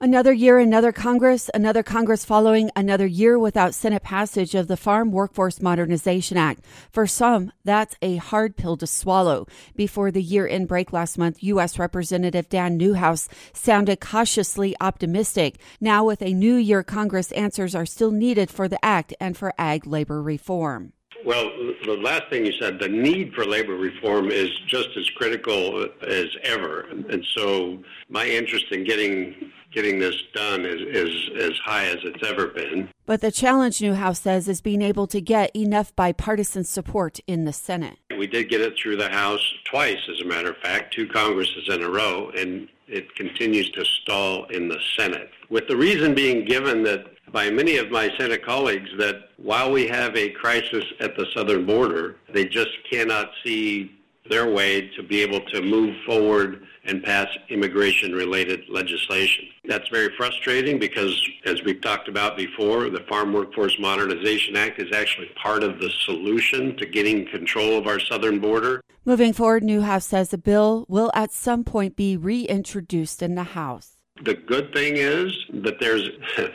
Another 0.00 0.32
year, 0.32 0.60
another 0.60 0.92
Congress, 0.92 1.50
another 1.54 1.82
Congress 1.82 2.24
following 2.24 2.70
another 2.76 3.04
year 3.04 3.36
without 3.36 3.74
Senate 3.74 4.04
passage 4.04 4.54
of 4.54 4.68
the 4.68 4.76
Farm 4.76 5.10
Workforce 5.10 5.60
Modernization 5.60 6.36
Act. 6.36 6.64
For 6.92 7.04
some, 7.08 7.50
that's 7.64 7.96
a 8.00 8.14
hard 8.18 8.56
pill 8.56 8.76
to 8.76 8.86
swallow. 8.86 9.48
Before 9.74 10.12
the 10.12 10.22
year 10.22 10.46
end 10.46 10.68
break 10.68 10.92
last 10.92 11.18
month, 11.18 11.42
U.S. 11.42 11.80
Representative 11.80 12.48
Dan 12.48 12.76
Newhouse 12.76 13.28
sounded 13.52 13.98
cautiously 13.98 14.76
optimistic. 14.80 15.58
Now, 15.80 16.04
with 16.04 16.22
a 16.22 16.32
new 16.32 16.54
year, 16.54 16.84
Congress 16.84 17.32
answers 17.32 17.74
are 17.74 17.84
still 17.84 18.12
needed 18.12 18.52
for 18.52 18.68
the 18.68 18.82
act 18.84 19.14
and 19.18 19.36
for 19.36 19.52
ag 19.58 19.84
labor 19.84 20.22
reform. 20.22 20.92
Well, 21.24 21.50
the 21.84 21.98
last 22.00 22.30
thing 22.30 22.46
you 22.46 22.52
said, 22.52 22.78
the 22.78 22.88
need 22.88 23.34
for 23.34 23.44
labor 23.44 23.74
reform 23.74 24.30
is 24.30 24.48
just 24.68 24.90
as 24.96 25.10
critical 25.16 25.88
as 26.06 26.28
ever. 26.44 26.82
And 27.10 27.26
so 27.36 27.82
my 28.08 28.26
interest 28.26 28.66
in 28.70 28.84
getting 28.84 29.50
getting 29.78 30.00
this 30.00 30.16
done 30.34 30.64
is, 30.64 30.80
is 30.80 31.30
as 31.40 31.56
high 31.64 31.84
as 31.84 31.98
it's 32.02 32.28
ever 32.28 32.48
been. 32.48 32.88
But 33.06 33.20
the 33.20 33.30
challenge, 33.30 33.80
Newhouse 33.80 34.18
says, 34.18 34.48
is 34.48 34.60
being 34.60 34.82
able 34.82 35.06
to 35.06 35.20
get 35.20 35.54
enough 35.54 35.94
bipartisan 35.94 36.64
support 36.64 37.20
in 37.28 37.44
the 37.44 37.52
Senate. 37.52 37.96
We 38.18 38.26
did 38.26 38.48
get 38.48 38.60
it 38.60 38.76
through 38.76 38.96
the 38.96 39.08
House 39.08 39.54
twice, 39.70 40.00
as 40.12 40.20
a 40.20 40.24
matter 40.24 40.50
of 40.50 40.56
fact, 40.56 40.94
two 40.94 41.06
Congresses 41.06 41.68
in 41.68 41.84
a 41.84 41.88
row, 41.88 42.32
and 42.36 42.68
it 42.88 43.14
continues 43.14 43.70
to 43.70 43.84
stall 43.84 44.46
in 44.46 44.66
the 44.66 44.80
Senate. 44.96 45.30
With 45.48 45.68
the 45.68 45.76
reason 45.76 46.12
being 46.12 46.44
given 46.44 46.82
that 46.82 47.06
by 47.30 47.48
many 47.48 47.76
of 47.76 47.92
my 47.92 48.10
Senate 48.18 48.44
colleagues 48.44 48.90
that 48.98 49.28
while 49.36 49.70
we 49.70 49.86
have 49.86 50.16
a 50.16 50.30
crisis 50.30 50.84
at 50.98 51.16
the 51.16 51.26
southern 51.34 51.66
border, 51.66 52.16
they 52.34 52.46
just 52.46 52.70
cannot 52.90 53.30
see 53.44 53.92
their 54.28 54.50
way 54.50 54.88
to 54.96 55.02
be 55.02 55.22
able 55.22 55.40
to 55.40 55.62
move 55.62 55.94
forward 56.06 56.64
and 56.84 57.02
pass 57.02 57.28
immigration 57.50 58.12
related 58.12 58.62
legislation. 58.68 59.46
That's 59.66 59.88
very 59.88 60.08
frustrating 60.16 60.78
because, 60.78 61.14
as 61.44 61.62
we've 61.62 61.80
talked 61.82 62.08
about 62.08 62.36
before, 62.36 62.88
the 62.88 63.04
Farm 63.08 63.32
Workforce 63.32 63.78
Modernization 63.78 64.56
Act 64.56 64.80
is 64.80 64.92
actually 64.94 65.30
part 65.40 65.62
of 65.62 65.80
the 65.80 65.90
solution 66.04 66.76
to 66.78 66.86
getting 66.86 67.26
control 67.26 67.76
of 67.76 67.86
our 67.86 68.00
southern 68.00 68.40
border. 68.40 68.80
Moving 69.04 69.32
forward, 69.32 69.62
Newhouse 69.64 70.06
says 70.06 70.30
the 70.30 70.38
bill 70.38 70.86
will 70.88 71.10
at 71.14 71.32
some 71.32 71.62
point 71.64 71.96
be 71.96 72.16
reintroduced 72.16 73.22
in 73.22 73.34
the 73.34 73.44
House. 73.44 73.97
The 74.24 74.34
good 74.34 74.72
thing 74.72 74.96
is 74.96 75.32
that 75.62 75.78
there's, 75.78 76.08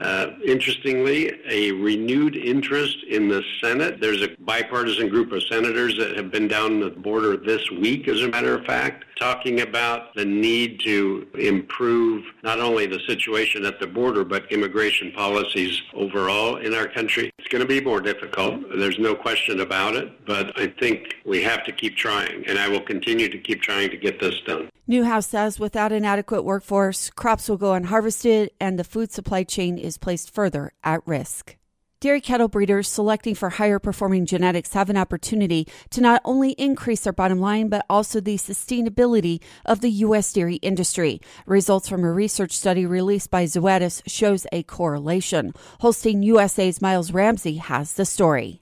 uh, 0.00 0.26
interestingly, 0.44 1.32
a 1.48 1.72
renewed 1.72 2.36
interest 2.36 2.98
in 3.08 3.28
the 3.28 3.42
Senate. 3.62 4.00
There's 4.00 4.22
a 4.22 4.28
bipartisan 4.40 5.08
group 5.08 5.32
of 5.32 5.42
senators 5.42 5.96
that 5.98 6.16
have 6.16 6.30
been 6.30 6.48
down 6.48 6.80
the 6.80 6.90
border 6.90 7.36
this 7.36 7.70
week, 7.70 8.08
as 8.08 8.22
a 8.22 8.28
matter 8.28 8.54
of 8.54 8.64
fact, 8.64 9.04
talking 9.18 9.60
about 9.60 10.14
the 10.14 10.24
need 10.24 10.80
to 10.80 11.26
improve 11.38 12.24
not 12.42 12.60
only 12.60 12.86
the 12.86 13.00
situation 13.06 13.64
at 13.64 13.78
the 13.80 13.86
border, 13.86 14.24
but 14.24 14.50
immigration 14.50 15.12
policies 15.12 15.82
overall 15.92 16.56
in 16.56 16.74
our 16.74 16.88
country. 16.88 17.33
It's 17.44 17.52
going 17.52 17.60
to 17.60 17.68
be 17.68 17.84
more 17.84 18.00
difficult. 18.00 18.62
There's 18.74 18.98
no 18.98 19.14
question 19.14 19.60
about 19.60 19.96
it, 19.96 20.24
but 20.24 20.58
I 20.58 20.68
think 20.68 21.16
we 21.26 21.42
have 21.42 21.62
to 21.64 21.72
keep 21.72 21.94
trying, 21.94 22.42
and 22.46 22.58
I 22.58 22.68
will 22.68 22.80
continue 22.80 23.28
to 23.28 23.36
keep 23.36 23.60
trying 23.60 23.90
to 23.90 23.98
get 23.98 24.18
this 24.18 24.40
done. 24.46 24.70
Newhouse 24.86 25.26
says 25.26 25.60
without 25.60 25.92
an 25.92 26.06
adequate 26.06 26.44
workforce, 26.44 27.10
crops 27.10 27.46
will 27.50 27.58
go 27.58 27.74
unharvested 27.74 28.48
and 28.58 28.78
the 28.78 28.82
food 28.82 29.12
supply 29.12 29.42
chain 29.42 29.76
is 29.76 29.98
placed 29.98 30.30
further 30.30 30.72
at 30.82 31.06
risk. 31.06 31.58
Dairy 32.04 32.20
cattle 32.20 32.48
breeders 32.48 32.86
selecting 32.86 33.34
for 33.34 33.48
higher 33.48 33.78
performing 33.78 34.26
genetics 34.26 34.74
have 34.74 34.90
an 34.90 34.96
opportunity 34.98 35.66
to 35.88 36.02
not 36.02 36.20
only 36.22 36.50
increase 36.50 37.00
their 37.00 37.14
bottom 37.14 37.40
line, 37.40 37.70
but 37.70 37.86
also 37.88 38.20
the 38.20 38.36
sustainability 38.36 39.40
of 39.64 39.80
the 39.80 39.88
U.S. 39.88 40.30
dairy 40.30 40.56
industry. 40.56 41.18
Results 41.46 41.88
from 41.88 42.04
a 42.04 42.12
research 42.12 42.52
study 42.52 42.84
released 42.84 43.30
by 43.30 43.44
Zoetis 43.44 44.02
shows 44.06 44.46
a 44.52 44.64
correlation. 44.64 45.54
Holstein 45.80 46.22
USA's 46.22 46.82
Miles 46.82 47.10
Ramsey 47.10 47.56
has 47.56 47.94
the 47.94 48.04
story. 48.04 48.60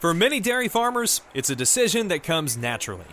For 0.00 0.12
many 0.12 0.40
dairy 0.40 0.66
farmers, 0.66 1.20
it's 1.32 1.50
a 1.50 1.54
decision 1.54 2.08
that 2.08 2.24
comes 2.24 2.56
naturally 2.56 3.06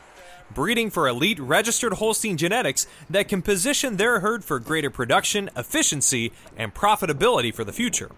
breeding 0.56 0.90
for 0.90 1.08
elite 1.08 1.40
registered 1.40 1.94
Holstein 1.94 2.38
genetics 2.38 2.88
that 3.10 3.28
can 3.28 3.42
position 3.42 3.98
their 3.98 4.22
herd 4.22 4.46
for 4.46 4.60
greater 4.60 4.90
production, 4.90 5.50
efficiency, 5.56 6.32
and 6.56 6.74
profitability 6.74 7.54
for 7.54 7.66
the 7.66 7.74
future. 7.74 8.10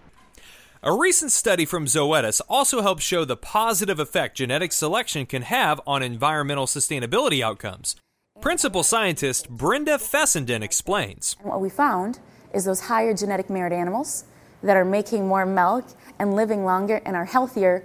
A 0.82 0.96
recent 0.96 1.30
study 1.30 1.66
from 1.66 1.84
Zoetis 1.84 2.40
also 2.48 2.80
helps 2.80 3.04
show 3.04 3.26
the 3.26 3.36
positive 3.36 4.00
effect 4.00 4.38
genetic 4.38 4.72
selection 4.72 5.26
can 5.26 5.42
have 5.42 5.78
on 5.86 6.02
environmental 6.02 6.64
sustainability 6.64 7.44
outcomes. 7.44 7.96
Principal 8.40 8.82
scientist 8.82 9.50
Brenda 9.50 9.98
Fessenden 9.98 10.62
explains. 10.62 11.36
What 11.42 11.60
we 11.60 11.68
found 11.68 12.18
is 12.54 12.64
those 12.64 12.80
higher 12.80 13.12
genetic 13.12 13.50
merit 13.50 13.74
animals 13.74 14.24
that 14.62 14.74
are 14.74 14.84
making 14.86 15.28
more 15.28 15.44
milk 15.44 15.84
and 16.18 16.34
living 16.34 16.64
longer 16.64 17.02
and 17.04 17.14
are 17.14 17.26
healthier 17.26 17.84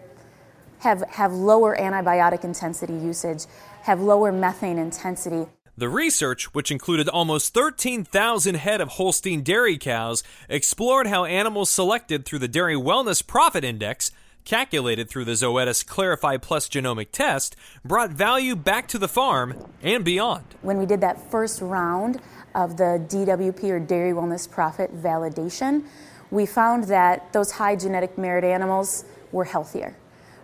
have, 0.80 1.02
have 1.10 1.34
lower 1.34 1.76
antibiotic 1.76 2.46
intensity 2.46 2.94
usage, 2.94 3.44
have 3.82 4.00
lower 4.00 4.32
methane 4.32 4.78
intensity. 4.78 5.48
The 5.78 5.90
research, 5.90 6.54
which 6.54 6.72
included 6.72 7.10
almost 7.10 7.54
13,000 7.54 8.56
head 8.56 8.80
of 8.80 8.92
Holstein 8.92 9.42
dairy 9.42 9.78
cows, 9.78 10.24
explored 10.48 11.08
how 11.08 11.26
animals 11.26 11.70
selected 11.70 12.24
through 12.24 12.40
the 12.40 12.48
Dairy 12.48 12.76
Wellness 12.76 13.26
Profit 13.26 13.66
Index, 13.66 14.10
calculated 14.46 15.10
through 15.10 15.26
the 15.26 15.34
Zoetis 15.34 15.86
Clarifide 15.86 16.42
Plus 16.42 16.70
genomic 16.70 17.08
test, 17.12 17.58
brought 17.84 18.12
value 18.12 18.56
back 18.56 18.88
to 18.88 18.98
the 18.98 19.10
farm 19.10 19.70
and 19.84 20.06
beyond. 20.06 20.46
When 20.62 20.78
we 20.78 20.86
did 20.86 21.02
that 21.02 21.30
first 21.30 21.60
round 21.60 22.22
of 22.54 22.78
the 22.78 23.06
DWP 23.10 23.66
or 23.66 23.80
Dairy 23.82 24.14
Wellness 24.14 24.50
Profit 24.50 24.96
validation, 24.96 25.84
we 26.32 26.46
found 26.46 26.86
that 26.86 27.34
those 27.34 27.52
high 27.52 27.76
genetic 27.76 28.18
merit 28.18 28.46
animals 28.46 29.04
were 29.34 29.44
healthier 29.44 29.94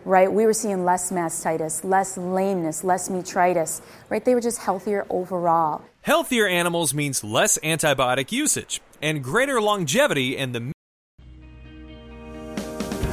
right? 0.06 0.32
We 0.32 0.46
were 0.46 0.54
seeing 0.54 0.86
less 0.86 1.12
mastitis, 1.12 1.84
less 1.84 2.18
lameness, 2.18 2.84
less 2.84 3.10
metritis, 3.10 3.82
right? 4.10 4.24
They 4.24 4.36
were 4.36 4.42
just 4.42 4.60
healthier 4.60 5.06
overall. 5.10 5.84
Healthier 6.02 6.48
animals 6.48 6.94
means 6.94 7.24
less 7.24 7.58
antibiotic 7.60 8.32
usage 8.32 8.82
and 9.02 9.24
greater 9.24 9.62
longevity 9.62 10.38
in 10.38 10.52
the 10.52 10.72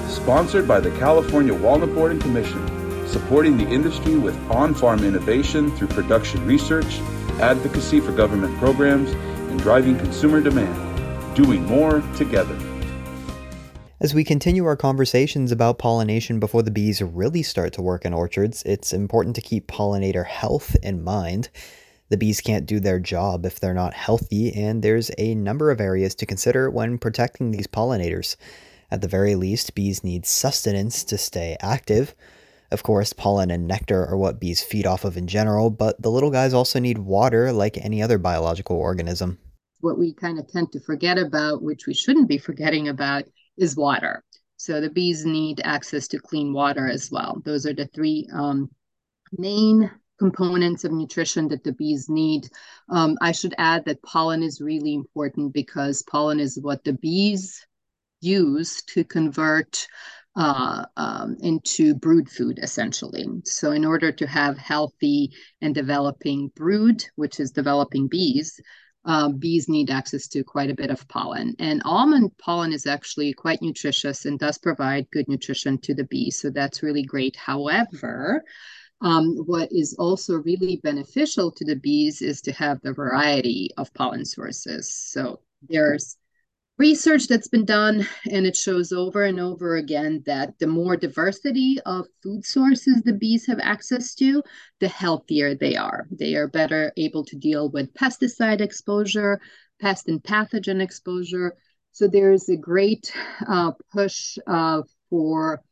Sponsored 0.09 0.69
by 0.69 0.81
the 0.81 0.91
California 0.99 1.55
Walnut 1.55 1.95
Board 1.95 2.13
and 2.13 2.21
Commission, 2.21 3.07
supporting 3.07 3.57
the 3.57 3.67
industry 3.67 4.17
with 4.17 4.37
on-farm 4.51 5.03
innovation 5.05 5.71
through 5.77 5.89
production 5.89 6.45
research, 6.45 6.99
advocacy 7.41 8.01
for 8.01 8.13
government 8.13 8.55
programs, 8.59 9.11
and 9.13 9.59
driving 9.61 9.97
consumer 9.97 10.41
demand. 10.43 11.37
Doing 11.37 11.65
more 11.65 12.03
together. 12.17 12.59
As 14.01 14.15
we 14.15 14.23
continue 14.23 14.65
our 14.65 14.77
conversations 14.77 15.51
about 15.51 15.81
pollination 15.81 16.39
before 16.39 16.63
the 16.63 16.71
bees 16.71 17.03
really 17.03 17.43
start 17.43 17.73
to 17.73 17.83
work 17.83 18.05
in 18.05 18.15
orchards, 18.15 18.63
it's 18.63 18.93
important 18.93 19.35
to 19.35 19.43
keep 19.43 19.67
pollinator 19.67 20.25
health 20.25 20.77
in 20.85 21.03
mind. 21.03 21.49
The 22.09 22.17
bees 22.17 22.41
can't 22.41 22.65
do 22.65 22.79
their 22.79 23.01
job 23.01 23.45
if 23.45 23.59
they're 23.59 23.75
not 23.75 23.95
healthy, 23.95 24.55
and 24.55 24.85
there's 24.85 25.11
a 25.19 25.35
number 25.35 25.73
of 25.73 25.81
areas 25.81 26.15
to 26.15 26.27
consider 26.27 26.71
when 26.71 26.99
protecting 26.99 27.51
these 27.51 27.67
pollinators. 27.67 28.37
At 28.89 29.01
the 29.01 29.09
very 29.09 29.35
least, 29.35 29.75
bees 29.75 30.05
need 30.05 30.27
sustenance 30.27 31.03
to 31.03 31.19
stay 31.19 31.57
active. 31.61 32.15
Of 32.71 32.85
course, 32.85 33.13
pollen 33.13 33.51
and 33.51 33.67
nectar 33.67 34.07
are 34.07 34.17
what 34.17 34.39
bees 34.39 34.63
feed 34.63 34.87
off 34.87 35.05
of 35.05 35.17
in 35.17 35.27
general, 35.27 35.71
but 35.71 36.01
the 36.01 36.11
little 36.13 36.31
guys 36.31 36.55
also 36.55 36.79
need 36.79 36.99
water 36.99 37.51
like 37.53 37.77
any 37.79 38.01
other 38.01 38.19
biological 38.19 38.77
organism. 38.77 39.39
What 39.81 39.99
we 39.99 40.13
kind 40.13 40.39
of 40.39 40.47
tend 40.47 40.71
to 40.71 40.81
forget 40.81 41.19
about, 41.19 41.63
which 41.63 41.89
we 41.89 41.95
shouldn't 41.95 42.29
be 42.29 42.39
forgetting 42.39 42.87
about, 42.87 43.25
is 43.59 43.77
water. 43.77 44.25
So 44.57 44.81
the 44.81 44.91
bees 44.91 45.25
need 45.25 45.61
access 45.65 46.09
to 46.09 46.19
clean 46.19 46.53
water 46.53 46.89
as 46.89 47.11
well. 47.11 47.41
Those 47.45 47.67
are 47.67 47.75
the 47.75 47.87
three 47.87 48.29
um, 48.33 48.71
main 49.33 49.91
components 50.19 50.85
of 50.85 50.93
nutrition 50.93 51.49
that 51.49 51.63
the 51.63 51.73
bees 51.73 52.09
need. 52.09 52.49
Um, 52.89 53.17
I 53.21 53.33
should 53.33 53.55
add 53.57 53.85
that 53.85 54.03
pollen 54.03 54.43
is 54.43 54.61
really 54.61 54.95
important 54.95 55.53
because 55.53 56.03
pollen 56.03 56.41
is 56.41 56.59
what 56.61 56.83
the 56.85 56.95
bees 56.95 57.65
use 58.21 58.83
to 58.83 59.05
convert 59.05 59.87
uh, 60.35 60.85
um, 60.97 61.37
into 61.41 61.95
brood 61.95 62.29
food, 62.29 62.59
essentially. 62.63 63.27
So, 63.45 63.73
in 63.73 63.85
order 63.85 64.13
to 64.13 64.27
have 64.27 64.57
healthy 64.57 65.33
and 65.61 65.75
developing 65.75 66.53
brood, 66.55 67.05
which 67.17 67.41
is 67.41 67.51
developing 67.51 68.09
bees, 68.09 68.61
uh, 69.09 69.31
bees 69.31 69.71
need 69.71 69.89
access 69.89 70.29
to 70.29 70.45
quite 70.45 70.69
a 70.71 70.75
bit 70.75 70.91
of 70.91 71.09
pollen. 71.09 71.57
And 71.59 71.81
almond 71.87 72.37
pollen 72.37 72.75
is 72.75 72.87
actually 72.87 73.33
quite 73.33 73.63
nutritious 73.63 74.27
and 74.27 74.39
does 74.39 74.59
provide 74.59 75.11
good 75.11 75.27
nutrition 75.29 75.79
to 75.79 75.95
the 75.95 76.05
bees. 76.05 76.39
So 76.39 76.51
that's 76.51 76.83
really 76.83 77.03
great. 77.03 77.35
However, 77.35 78.45
um, 79.01 79.35
what 79.47 79.73
is 79.73 79.95
also 79.99 80.35
really 80.35 80.77
beneficial 80.85 81.51
to 81.53 81.65
the 81.65 81.77
bees 81.77 82.21
is 82.21 82.43
to 82.43 82.53
have 82.53 82.83
the 82.83 82.93
variety 82.93 83.71
of 83.79 83.95
pollen 83.95 84.27
sources. 84.27 84.95
So 84.95 85.41
there's 85.67 86.19
research 86.79 87.27
that's 87.27 87.49
been 87.49 87.65
done 87.65 88.07
and 88.31 88.47
it 88.47 88.57
shows 88.57 88.93
over 88.93 89.25
and 89.25 89.41
over 89.41 89.77
again 89.77 90.23
that 90.27 90.59
the 90.61 90.67
more 90.67 90.97
diversity 90.97 91.79
of 91.85 92.07
food 92.23 92.45
sources 92.45 93.03
the 93.03 93.13
bees 93.13 93.47
have 93.47 93.59
access 93.61 94.15
to 94.15 94.43
the 94.81 94.89
healthier 94.89 95.55
they 95.55 95.77
are. 95.77 96.07
They 96.11 96.37
are 96.37 96.47
better 96.47 96.93
able 96.97 97.25
to 97.27 97.37
deal 97.37 97.69
with 97.69 97.93
pesticide 97.95 98.61
exposure 98.61 99.41
pest 99.81 100.09
and 100.09 100.23
pathogen 100.23 100.81
exposure. 100.81 101.57
So 101.93 102.09
there's 102.09 102.49
a 102.49 102.57
great 102.57 103.13
uh, 103.47 103.73
push 103.93 104.39
uh, 104.47 104.83
for 105.11 105.63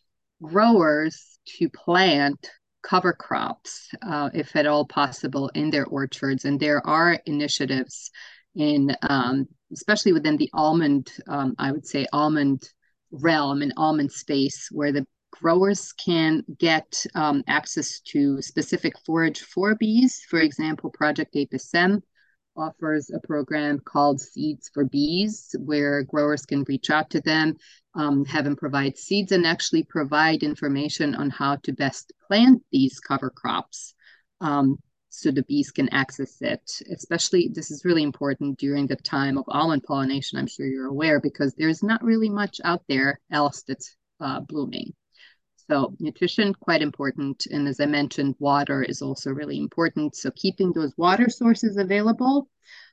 growers 0.42 1.38
to 1.58 1.68
plant 1.68 2.50
cover 2.82 3.12
crops 3.12 3.88
uh, 4.02 4.30
if 4.32 4.54
at 4.54 4.66
all 4.66 4.84
possible 4.84 5.50
in 5.54 5.70
their 5.70 5.86
orchards 5.86 6.44
and 6.44 6.60
there 6.60 6.86
are 6.86 7.18
initiatives 7.26 8.10
in 8.56 8.96
um, 9.02 9.46
especially 9.72 10.12
within 10.12 10.36
the 10.36 10.50
almond, 10.52 11.12
um, 11.28 11.54
I 11.58 11.72
would 11.72 11.86
say 11.86 12.06
almond 12.12 12.68
realm 13.10 13.62
and 13.62 13.72
almond 13.76 14.12
space, 14.12 14.68
where 14.70 14.92
the 14.92 15.06
growers 15.32 15.92
can 15.92 16.44
get 16.58 17.04
um, 17.14 17.42
access 17.46 18.00
to 18.00 18.40
specific 18.40 18.94
forage 19.04 19.40
for 19.40 19.74
bees. 19.74 20.22
For 20.28 20.40
example, 20.40 20.90
Project 20.90 21.36
APIS-M 21.36 22.02
offers 22.56 23.10
a 23.10 23.26
program 23.26 23.78
called 23.80 24.20
Seeds 24.20 24.70
for 24.72 24.84
Bees, 24.84 25.54
where 25.58 26.02
growers 26.02 26.46
can 26.46 26.64
reach 26.66 26.90
out 26.90 27.10
to 27.10 27.20
them, 27.20 27.54
um, 27.94 28.24
have 28.24 28.44
them 28.44 28.56
provide 28.56 28.96
seeds, 28.96 29.32
and 29.32 29.46
actually 29.46 29.82
provide 29.82 30.42
information 30.42 31.14
on 31.14 31.28
how 31.28 31.56
to 31.64 31.72
best 31.72 32.12
plant 32.26 32.62
these 32.72 32.98
cover 32.98 33.30
crops. 33.30 33.94
Um, 34.40 34.78
so 35.16 35.30
the 35.30 35.42
bees 35.44 35.70
can 35.70 35.88
access 35.88 36.42
it. 36.42 36.82
Especially, 36.92 37.48
this 37.48 37.70
is 37.70 37.86
really 37.86 38.02
important 38.02 38.58
during 38.58 38.86
the 38.86 38.96
time 38.96 39.38
of 39.38 39.44
almond 39.48 39.82
pollination. 39.82 40.38
I'm 40.38 40.46
sure 40.46 40.66
you're 40.66 40.88
aware 40.88 41.20
because 41.20 41.54
there's 41.54 41.82
not 41.82 42.04
really 42.04 42.28
much 42.28 42.60
out 42.64 42.82
there 42.86 43.18
else 43.30 43.62
that's 43.66 43.96
uh, 44.20 44.40
blooming. 44.40 44.92
So 45.70 45.96
nutrition 45.98 46.52
quite 46.52 46.82
important, 46.82 47.46
and 47.46 47.66
as 47.66 47.80
I 47.80 47.86
mentioned, 47.86 48.34
water 48.38 48.82
is 48.82 49.00
also 49.00 49.30
really 49.30 49.58
important. 49.58 50.14
So 50.14 50.30
keeping 50.36 50.72
those 50.72 50.92
water 50.98 51.30
sources 51.30 51.78
available, 51.78 52.50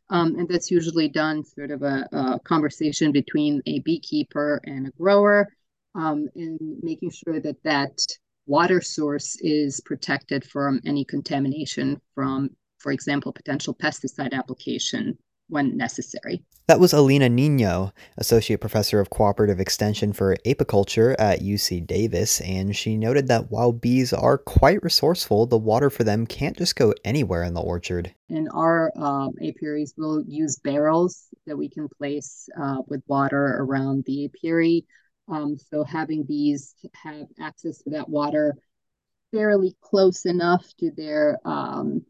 um, 0.09 0.36
and 0.39 0.47
that's 0.47 0.71
usually 0.71 1.09
done 1.09 1.43
sort 1.43 1.71
of 1.71 1.83
a, 1.83 2.07
a, 2.12 2.39
conversation 2.39 3.12
between 3.12 3.62
a 3.65 3.79
beekeeper 3.79 4.62
and 4.63 4.88
a 4.88 4.91
grower, 4.91 5.49
um, 5.93 6.29
and 6.36 6.57
making 6.81 7.12
sure 7.12 7.41
that 7.41 7.62
that 7.63 7.99
water 8.45 8.82
source 8.82 9.38
is 9.41 9.82
protected 9.82 10.43
from 10.45 10.82
any 10.86 11.06
contamination 11.06 11.99
from, 12.13 12.49
for 12.79 12.91
example, 12.91 13.32
potential 13.32 13.73
pesticide 13.73 14.34
application 14.34 15.17
when 15.49 15.77
necessary. 15.77 16.43
That 16.67 16.79
was 16.79 16.93
Elina 16.93 17.27
Nino, 17.27 17.91
Associate 18.17 18.60
Professor 18.60 19.01
of 19.01 19.10
Cooperative 19.10 19.60
Extension 19.60 20.13
for 20.13 20.38
Apiculture 20.45 21.13
at 21.19 21.41
UC 21.41 21.86
Davis, 21.86 22.39
and 22.39 22.73
she 22.73 22.95
noted 22.95 23.27
that 23.27 23.51
while 23.51 23.73
bees 23.73 24.13
are 24.13 24.38
quite 24.38 24.82
resourceful, 24.82 25.45
the 25.45 25.58
water 25.58 25.89
for 25.89 26.06
them 26.06 26.25
can't 26.25 26.58
just 26.58 26.77
go 26.77 26.93
anywhere 27.03 27.43
in 27.43 27.53
the 27.53 27.62
orchard. 27.62 28.15
And 28.29 28.47
our 28.53 28.93
um, 28.95 29.34
apiaries 29.45 29.93
will 29.97 30.23
use 30.25 30.58
barrels 30.63 31.25
that 31.45 31.58
we 31.58 31.67
can 31.67 31.89
place 31.89 32.47
uh, 32.60 32.77
with 32.88 33.03
water 33.08 33.58
around 33.60 34.06
the 34.06 34.25
apiary 34.25 34.86
um, 35.27 35.57
so 35.57 35.83
having 35.83 36.23
bees 36.23 36.75
have 36.93 37.27
access 37.39 37.79
to 37.79 37.91
that 37.91 38.09
water 38.09 38.55
fairly 39.31 39.75
close 39.81 40.25
enough 40.25 40.65
to 40.79 40.91
their 40.91 41.39
um, 41.43 42.05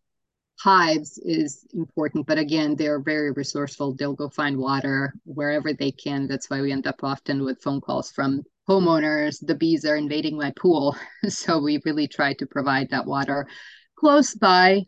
hives 0.60 1.18
is 1.24 1.66
important. 1.74 2.28
But 2.28 2.38
again, 2.38 2.76
they're 2.76 3.00
very 3.00 3.32
resourceful. 3.32 3.96
They'll 3.96 4.14
go 4.14 4.30
find 4.30 4.58
water 4.58 5.14
wherever 5.26 5.74
they 5.74 5.92
can. 5.92 6.28
That's 6.28 6.50
why 6.50 6.62
we 6.62 6.72
end 6.72 6.88
up 6.88 7.04
often 7.04 7.44
with 7.44 7.62
phone 7.62 7.82
calls 7.82 8.12
from 8.12 8.44
homeowners. 8.70 9.38
The 9.46 9.56
bees 9.56 9.86
are 9.86 9.96
invading 9.96 10.38
my 10.38 10.52
pool. 10.60 10.96
so 11.28 11.60
we 11.60 11.82
really 11.86 12.08
try 12.08 12.34
to 12.36 12.46
provide 12.46 12.90
that 12.92 13.06
water 13.06 13.48
close 13.96 14.36
by 14.36 14.82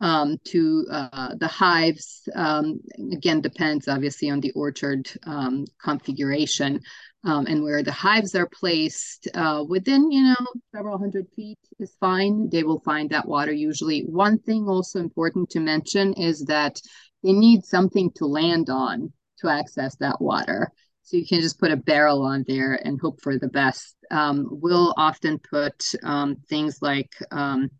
um, 0.00 0.38
to 0.44 0.86
uh, 0.90 1.34
the 1.38 1.48
hives. 1.48 2.28
Um, 2.34 2.80
again, 3.12 3.40
depends 3.40 3.88
obviously 3.88 4.30
on 4.30 4.40
the 4.40 4.52
orchard 4.52 5.10
um, 5.24 5.64
configuration 5.82 6.80
um, 7.24 7.46
and 7.46 7.62
where 7.62 7.82
the 7.82 7.92
hives 7.92 8.34
are 8.34 8.48
placed 8.48 9.28
uh, 9.34 9.64
within, 9.68 10.10
you 10.10 10.22
know, 10.22 10.46
several 10.74 10.98
hundred 10.98 11.26
feet 11.34 11.58
is 11.78 11.96
fine. 11.98 12.48
They 12.50 12.62
will 12.62 12.80
find 12.80 13.10
that 13.10 13.26
water 13.26 13.52
usually. 13.52 14.02
One 14.02 14.38
thing 14.38 14.68
also 14.68 15.00
important 15.00 15.50
to 15.50 15.60
mention 15.60 16.14
is 16.14 16.44
that 16.44 16.80
they 17.22 17.32
need 17.32 17.64
something 17.64 18.12
to 18.16 18.26
land 18.26 18.70
on 18.70 19.12
to 19.40 19.48
access 19.48 19.96
that 19.96 20.20
water. 20.20 20.70
So 21.02 21.16
you 21.16 21.26
can 21.26 21.40
just 21.40 21.58
put 21.58 21.72
a 21.72 21.76
barrel 21.76 22.22
on 22.22 22.44
there 22.46 22.78
and 22.84 23.00
hope 23.00 23.20
for 23.20 23.38
the 23.38 23.48
best. 23.48 23.96
Um, 24.10 24.46
we'll 24.50 24.94
often 24.96 25.38
put 25.38 25.92
um, 26.04 26.36
things 26.48 26.78
like 26.82 27.12
um, 27.32 27.70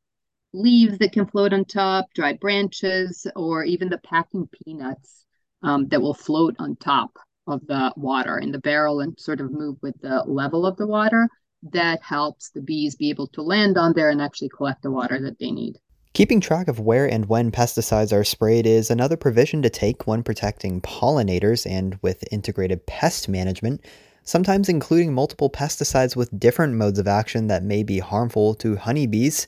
leaves 0.52 0.98
that 0.98 1.12
can 1.12 1.26
float 1.26 1.52
on 1.52 1.64
top, 1.64 2.06
dried 2.14 2.40
branches, 2.40 3.26
or 3.36 3.64
even 3.64 3.88
the 3.88 3.98
packing 3.98 4.48
peanuts 4.64 5.26
um, 5.62 5.86
that 5.88 6.00
will 6.00 6.14
float 6.14 6.56
on 6.58 6.74
top 6.76 7.18
of 7.48 7.66
the 7.66 7.92
water 7.96 8.38
in 8.38 8.52
the 8.52 8.58
barrel 8.58 9.00
and 9.00 9.18
sort 9.18 9.40
of 9.40 9.50
move 9.50 9.76
with 9.82 10.00
the 10.00 10.22
level 10.26 10.66
of 10.66 10.76
the 10.76 10.86
water. 10.86 11.28
That 11.72 12.00
helps 12.02 12.50
the 12.50 12.60
bees 12.60 12.94
be 12.94 13.10
able 13.10 13.26
to 13.28 13.42
land 13.42 13.76
on 13.76 13.92
there 13.94 14.10
and 14.10 14.22
actually 14.22 14.50
collect 14.50 14.82
the 14.82 14.92
water 14.92 15.20
that 15.20 15.38
they 15.40 15.50
need. 15.50 15.76
Keeping 16.14 16.40
track 16.40 16.68
of 16.68 16.80
where 16.80 17.06
and 17.06 17.26
when 17.26 17.50
pesticides 17.50 18.12
are 18.12 18.24
sprayed 18.24 18.66
is 18.66 18.90
another 18.90 19.16
provision 19.16 19.62
to 19.62 19.70
take 19.70 20.06
when 20.06 20.22
protecting 20.22 20.80
pollinators 20.80 21.68
and 21.68 21.98
with 22.02 22.24
integrated 22.32 22.86
pest 22.86 23.28
management, 23.28 23.84
sometimes 24.24 24.68
including 24.68 25.12
multiple 25.12 25.50
pesticides 25.50 26.16
with 26.16 26.38
different 26.38 26.74
modes 26.74 26.98
of 26.98 27.06
action 27.06 27.46
that 27.46 27.62
may 27.62 27.82
be 27.82 27.98
harmful 27.98 28.54
to 28.54 28.76
honeybees. 28.76 29.46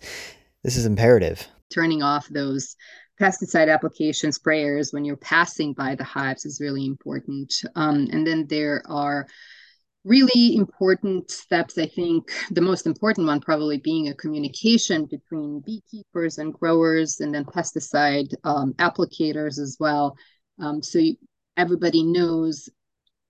This 0.63 0.77
is 0.77 0.87
imperative. 0.87 1.49
Turning 1.73 2.03
off 2.03 2.29
those 2.29 2.77
pesticide 3.21 3.73
application 3.73 4.31
sprayers 4.31 4.93
when 4.93 5.05
you're 5.05 5.17
passing 5.17 5.73
by 5.75 5.95
the 5.95 6.05
hives 6.05 6.47
is 6.47 6.61
really 6.61 6.87
important. 6.87 7.53
Um, 7.77 8.09
and 8.13 8.27
then 8.27 8.47
there 8.49 8.83
are 8.87 9.27
really 10.05 10.57
important 10.57 11.31
steps. 11.31 11.77
I 11.77 11.87
think 11.87 12.33
the 12.51 12.63
most 12.63 12.87
important 12.87 13.27
one 13.27 13.41
probably 13.41 13.77
being 13.77 14.09
a 14.09 14.15
communication 14.15 15.05
between 15.05 15.61
beekeepers 15.61 16.39
and 16.39 16.55
growers, 16.55 17.21
and 17.21 17.35
then 17.35 17.45
pesticide 17.45 18.33
um, 18.45 18.73
applicators 18.75 19.59
as 19.59 19.77
well. 19.79 20.17
Um, 20.59 20.83
so 20.83 21.01
everybody 21.57 22.03
knows 22.03 22.69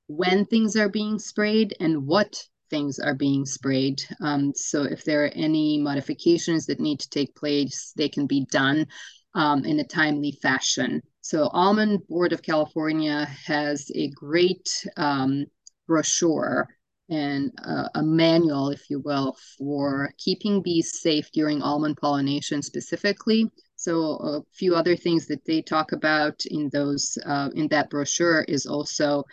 when 0.06 0.44
things 0.46 0.76
are 0.76 0.88
being 0.88 1.18
sprayed 1.18 1.74
and 1.80 2.06
what 2.06 2.40
things 2.70 3.00
are 3.00 3.14
being 3.14 3.44
sprayed. 3.44 4.00
Um, 4.20 4.52
so 4.54 4.84
if 4.84 5.04
there 5.04 5.24
are 5.24 5.32
any 5.34 5.78
modifications 5.78 6.66
that 6.66 6.78
need 6.78 7.00
to 7.00 7.10
take 7.10 7.34
place, 7.34 7.92
they 7.96 8.08
can 8.08 8.26
be 8.26 8.46
done 8.50 8.86
um, 9.34 9.64
in 9.64 9.80
a 9.80 9.84
timely 9.84 10.32
fashion. 10.42 11.02
So 11.20 11.48
Almond 11.52 12.06
Board 12.08 12.32
of 12.32 12.42
California 12.42 13.26
has 13.46 13.90
a 13.94 14.10
great 14.10 14.86
um, 14.96 15.46
brochure 15.86 16.68
and 17.10 17.50
a 17.96 18.02
manual, 18.02 18.70
if 18.70 18.88
you 18.88 19.00
will, 19.00 19.36
for 19.58 20.14
keeping 20.16 20.62
bees 20.62 21.00
safe 21.00 21.28
during 21.32 21.60
almond 21.60 21.96
pollination 21.96 22.62
specifically. 22.62 23.50
So 23.74 24.16
a 24.16 24.42
few 24.52 24.76
other 24.76 24.94
things 24.94 25.26
that 25.26 25.44
they 25.44 25.60
talk 25.60 25.90
about 25.90 26.44
in 26.46 26.70
those 26.72 27.18
uh, 27.26 27.50
in 27.54 27.66
that 27.68 27.90
brochure 27.90 28.44
is 28.46 28.64
also 28.64 29.24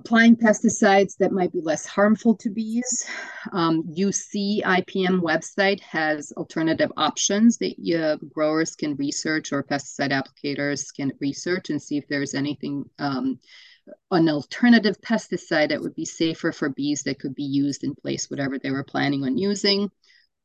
applying 0.00 0.34
pesticides 0.34 1.16
that 1.18 1.30
might 1.30 1.52
be 1.52 1.60
less 1.60 1.84
harmful 1.84 2.34
to 2.34 2.48
bees. 2.48 3.06
Um, 3.52 3.82
UC 3.84 4.62
IPM 4.62 5.20
website 5.20 5.80
has 5.80 6.32
alternative 6.38 6.90
options 6.96 7.58
that 7.58 7.74
uh, 7.78 8.16
growers 8.32 8.74
can 8.74 8.96
research 8.96 9.52
or 9.52 9.62
pesticide 9.62 10.10
applicators 10.10 10.94
can 10.94 11.12
research 11.20 11.68
and 11.68 11.80
see 11.80 11.98
if 11.98 12.08
there's 12.08 12.34
anything, 12.34 12.84
um, 12.98 13.38
an 14.10 14.28
alternative 14.30 14.96
pesticide 15.02 15.68
that 15.68 15.82
would 15.82 15.94
be 15.94 16.06
safer 16.06 16.50
for 16.50 16.70
bees 16.70 17.02
that 17.02 17.18
could 17.18 17.34
be 17.34 17.44
used 17.44 17.84
in 17.84 17.94
place 17.94 18.30
whatever 18.30 18.58
they 18.58 18.70
were 18.70 18.84
planning 18.84 19.24
on 19.24 19.36
using. 19.36 19.90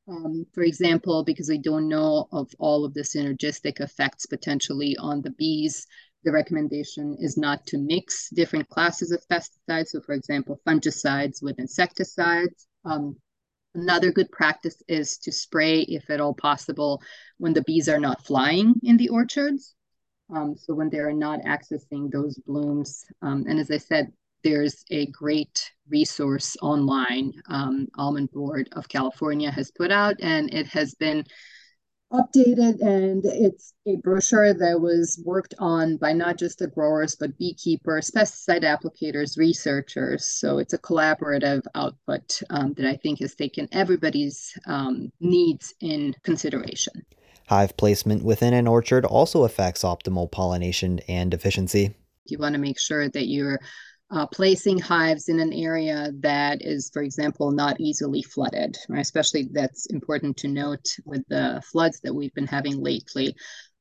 Um, 0.08 0.46
for 0.54 0.64
example, 0.64 1.24
because 1.24 1.50
we 1.50 1.58
don't 1.58 1.88
know 1.88 2.28
of 2.32 2.52
all 2.60 2.84
of 2.84 2.94
the 2.94 3.02
synergistic 3.02 3.80
effects 3.80 4.26
potentially 4.26 4.96
on 4.98 5.22
the 5.22 5.32
bees, 5.32 5.88
the 6.26 6.32
recommendation 6.32 7.16
is 7.20 7.38
not 7.38 7.66
to 7.68 7.78
mix 7.78 8.30
different 8.32 8.68
classes 8.68 9.12
of 9.12 9.26
pesticides. 9.28 9.88
So, 9.88 10.02
for 10.02 10.14
example, 10.14 10.60
fungicides 10.68 11.42
with 11.42 11.60
insecticides. 11.60 12.68
Um, 12.84 13.16
another 13.76 14.12
good 14.12 14.32
practice 14.32 14.82
is 14.88 15.18
to 15.20 15.32
spray, 15.32 15.82
if 15.82 16.10
at 16.10 16.20
all 16.20 16.34
possible, 16.34 17.02
when 17.38 17.54
the 17.54 17.64
bees 17.64 17.88
are 17.88 18.00
not 18.00 18.26
flying 18.26 18.74
in 18.84 18.98
the 18.98 19.10
orchards. 19.10 19.76
Um, 20.36 20.56
so, 20.58 20.74
when 20.74 20.90
they're 20.90 21.14
not 21.14 21.42
accessing 21.42 22.12
those 22.12 22.38
blooms. 22.40 23.06
Um, 23.22 23.46
and 23.48 23.60
as 23.60 23.70
I 23.70 23.78
said, 23.78 24.12
there's 24.44 24.84
a 24.92 25.08
great 25.08 25.72
resource 25.90 26.58
online 26.62 27.34
um, 27.48 27.88
almond 27.96 28.32
board 28.32 28.70
of 28.74 28.88
california 28.88 29.50
has 29.50 29.72
put 29.72 29.92
out 29.92 30.16
and 30.22 30.54
it 30.54 30.68
has 30.68 30.94
been 30.94 31.26
updated 32.20 32.82
and 32.82 33.24
it's 33.26 33.74
a 33.88 33.96
brochure 33.98 34.54
that 34.54 34.80
was 34.80 35.22
worked 35.26 35.54
on 35.60 35.98
by 35.98 36.14
not 36.14 36.38
just 36.38 36.60
the 36.60 36.68
growers 36.68 37.16
but 37.16 37.38
beekeepers 37.38 38.12
pesticide 38.12 38.64
applicators 38.64 39.38
researchers. 39.38 40.26
So 40.26 40.58
it's 40.58 40.74
a 40.74 40.78
collaborative 40.78 41.62
output 41.76 42.42
um, 42.50 42.74
that 42.74 42.86
i 42.86 42.96
think 42.96 43.20
has 43.20 43.36
taken 43.36 43.68
everybody's 43.72 44.58
um, 44.66 45.12
needs 45.20 45.74
in 45.82 46.16
consideration. 46.24 47.06
Hive 47.48 47.78
placement 47.78 48.24
within 48.24 48.54
an 48.54 48.68
orchard 48.68 49.06
also 49.06 49.44
affects 49.44 49.84
optimal 49.84 50.32
pollination 50.32 51.00
and 51.08 51.34
efficiency. 51.34 51.96
You 52.26 52.40
want 52.40 52.54
to 52.54 52.60
make 52.60 52.80
sure 52.80 53.08
that 53.08 53.28
you're 53.28 53.60
uh, 54.12 54.28
placing 54.28 54.78
hives 54.78 55.30
in 55.30 55.40
an 55.40 55.52
area 55.52 56.12
that 56.20 56.62
is, 56.62 56.90
for 56.94 57.02
example, 57.02 57.52
not 57.52 57.80
easily 57.80 58.22
flooded, 58.22 58.78
right? 58.88 59.02
especially 59.02 59.50
that's 59.52 59.88
important 59.88 60.38
to 60.38 60.48
note 60.48 60.88
with 61.06 61.24
the 61.28 61.62
floods 61.72 62.00
that 62.02 62.14
we've 62.14 62.34
been 62.34 62.48
having 62.48 62.82
lately. 62.82 63.36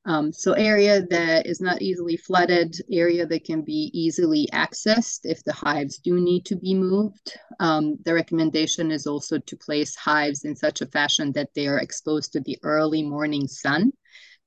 Um, 0.06 0.32
so 0.32 0.52
area 0.52 1.02
that 1.06 1.46
is 1.46 1.60
not 1.60 1.80
easily 1.80 2.16
flooded, 2.16 2.76
area 2.90 3.26
that 3.26 3.44
can 3.44 3.62
be 3.62 3.90
easily 3.94 4.46
accessed 4.52 5.20
if 5.24 5.42
the 5.44 5.52
hives 5.52 5.98
do 5.98 6.20
need 6.20 6.44
to 6.46 6.56
be 6.56 6.74
moved. 6.74 7.38
Um, 7.58 7.96
the 8.04 8.12
recommendation 8.12 8.90
is 8.90 9.06
also 9.06 9.38
to 9.38 9.56
place 9.56 9.96
hives 9.96 10.44
in 10.44 10.56
such 10.56 10.82
a 10.82 10.86
fashion 10.86 11.32
that 11.32 11.48
they 11.54 11.68
are 11.68 11.78
exposed 11.78 12.32
to 12.32 12.40
the 12.40 12.58
early 12.62 13.02
morning 13.02 13.48
sun. 13.48 13.92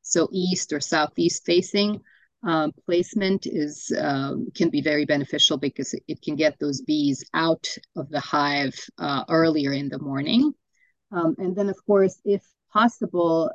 So 0.04 0.30
east 0.32 0.74
or 0.74 0.80
southeast 0.80 1.44
facing, 1.46 2.02
um, 2.44 2.72
placement 2.86 3.48
is 3.48 3.92
um, 4.00 4.48
can 4.54 4.70
be 4.70 4.82
very 4.82 5.06
beneficial 5.06 5.58
because 5.58 5.96
it 6.08 6.22
can 6.22 6.36
get 6.36 6.60
those 6.60 6.82
bees 6.82 7.24
out 7.34 7.68
of 7.96 8.10
the 8.10 8.20
hive 8.20 8.76
uh, 9.00 9.24
earlier 9.30 9.74
in 9.74 9.90
the 9.90 10.00
morning. 10.00 10.54
Um, 11.12 11.36
and 11.38 11.56
then, 11.56 11.70
of 11.70 11.78
course, 11.86 12.20
if 12.26 12.44
possible, 12.72 13.52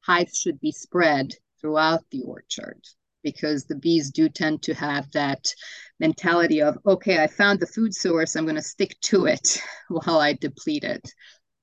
hives 0.00 0.38
should 0.38 0.60
be 0.60 0.72
spread 0.72 1.32
throughout 1.60 2.04
the 2.10 2.22
orchard 2.22 2.80
because 3.22 3.64
the 3.64 3.74
bees 3.74 4.12
do 4.12 4.28
tend 4.28 4.62
to 4.62 4.74
have 4.74 5.10
that 5.10 5.52
mentality 5.98 6.62
of, 6.62 6.78
okay, 6.86 7.20
I 7.20 7.26
found 7.26 7.58
the 7.58 7.66
food 7.66 7.92
source, 7.92 8.36
I'm 8.36 8.44
going 8.44 8.54
to 8.54 8.62
stick 8.62 8.96
to 9.06 9.26
it 9.26 9.60
while 9.88 10.20
I 10.20 10.34
deplete 10.34 10.84
it. 10.84 11.10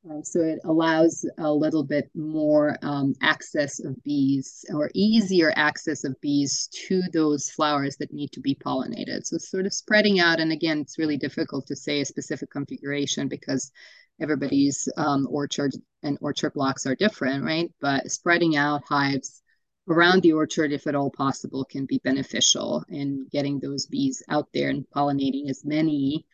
Um, 0.10 0.22
so 0.24 0.42
it 0.42 0.60
allows 0.66 1.26
a 1.38 1.52
little 1.52 1.84
bit 1.84 2.10
more 2.14 2.78
um, 2.82 3.14
access 3.22 3.80
of 3.80 3.96
bees 4.04 4.66
or 4.74 4.92
easier 4.94 5.54
access 5.56 6.04
of 6.04 6.20
bees 6.20 6.68
to 6.88 7.02
those 7.14 7.50
flowers 7.50 7.96
that 7.98 8.12
need 8.12 8.32
to 8.34 8.42
be 8.42 8.54
pollinated. 8.54 9.26
So 9.26 9.38
it's 9.38 9.50
sort 9.50 9.66
of 9.66 9.74
spreading 9.74 10.20
out, 10.20 10.42
and 10.42 10.52
again, 10.52 10.80
it's 10.80 11.00
really 11.00 11.16
difficult 11.18 11.68
to 11.68 11.76
say 11.76 12.02
a 12.02 12.06
specific 12.06 12.52
configuration 12.52 13.30
because 13.30 13.72
everybody's 14.20 14.90
um, 14.98 15.26
orchard 15.30 15.72
and 16.04 16.18
orchard 16.20 16.54
blocks 16.54 16.86
are 16.86 16.96
different, 16.96 17.46
right? 17.46 17.72
But 17.80 18.12
spreading 18.12 18.58
out 18.58 18.84
hives 18.88 19.42
around 19.88 20.22
the 20.22 20.34
orchard, 20.34 20.74
if 20.74 20.86
at 20.86 20.96
all 20.96 21.12
possible, 21.12 21.64
can 21.64 21.86
be 21.86 22.02
beneficial 22.04 22.84
in 22.90 23.28
getting 23.32 23.60
those 23.60 23.86
bees 23.86 24.22
out 24.28 24.50
there 24.54 24.70
and 24.70 24.86
pollinating 24.94 25.50
as 25.50 25.64
many 25.64 26.26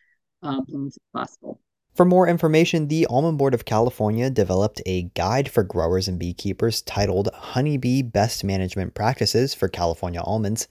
uh, 0.42 0.60
blooms 0.62 0.96
as 0.96 1.02
possible. 1.12 1.60
For 1.94 2.04
more 2.04 2.28
information, 2.28 2.88
the 2.88 3.06
Almond 3.06 3.36
Board 3.36 3.52
of 3.52 3.64
California 3.64 4.30
developed 4.30 4.80
a 4.86 5.02
guide 5.14 5.50
for 5.50 5.64
growers 5.64 6.06
and 6.06 6.18
beekeepers 6.18 6.82
titled 6.82 7.28
Honeybee 7.34 8.02
Best 8.02 8.44
Management 8.44 8.94
Practices 8.94 9.54
for 9.54 9.68
California 9.68 10.20
Almonds, 10.20 10.68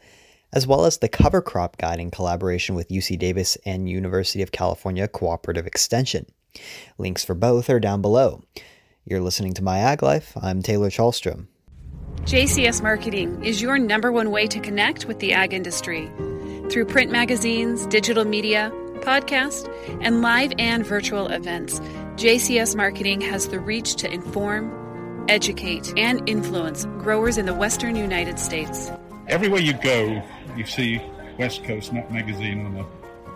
as 0.53 0.65
well 0.65 0.85
as 0.85 0.97
the 0.97 1.09
Cover 1.09 1.41
Crop 1.41 1.77
Guide 1.77 1.99
in 1.99 2.09
collaboration 2.09 2.73
with 2.73 2.87
UC 2.87 3.19
Davis 3.19 3.57
and 3.65 3.89
University 3.89 4.41
of 4.41 4.51
California 4.51 5.07
Cooperative 5.07 5.67
Extension. 5.67 6.25
Links 6.97 7.23
for 7.23 7.35
both 7.35 7.69
are 7.69 7.79
down 7.79 8.01
below. 8.01 8.41
You're 9.05 9.21
listening 9.21 9.53
to 9.55 9.63
My 9.63 9.79
Ag 9.79 10.01
Life. 10.01 10.33
I'm 10.41 10.61
Taylor 10.61 10.89
Chalstrom. 10.89 11.47
JCS 12.23 12.81
Marketing 12.81 13.43
is 13.43 13.61
your 13.61 13.77
number 13.77 14.11
one 14.11 14.31
way 14.31 14.47
to 14.47 14.59
connect 14.59 15.05
with 15.05 15.19
the 15.19 15.33
ag 15.33 15.53
industry. 15.53 16.11
Through 16.69 16.85
print 16.85 17.11
magazines, 17.11 17.85
digital 17.87 18.25
media, 18.25 18.71
podcast, 19.01 19.67
and 20.01 20.21
live 20.21 20.53
and 20.59 20.85
virtual 20.85 21.27
events, 21.27 21.79
JCS 22.15 22.75
Marketing 22.75 23.21
has 23.21 23.47
the 23.47 23.59
reach 23.59 23.95
to 23.95 24.11
inform, 24.11 25.25
educate, 25.29 25.93
and 25.97 26.27
influence 26.29 26.85
growers 26.97 27.37
in 27.37 27.45
the 27.45 27.53
western 27.53 27.95
United 27.95 28.39
States. 28.39 28.91
Everywhere 29.27 29.61
you 29.61 29.73
go, 29.73 30.21
you 30.55 30.65
see 30.65 31.01
West 31.37 31.63
Coast 31.63 31.93
Nut 31.93 32.11
Magazine 32.11 32.65
on 32.65 32.75
a, 32.75 32.81
uh, 32.81 32.85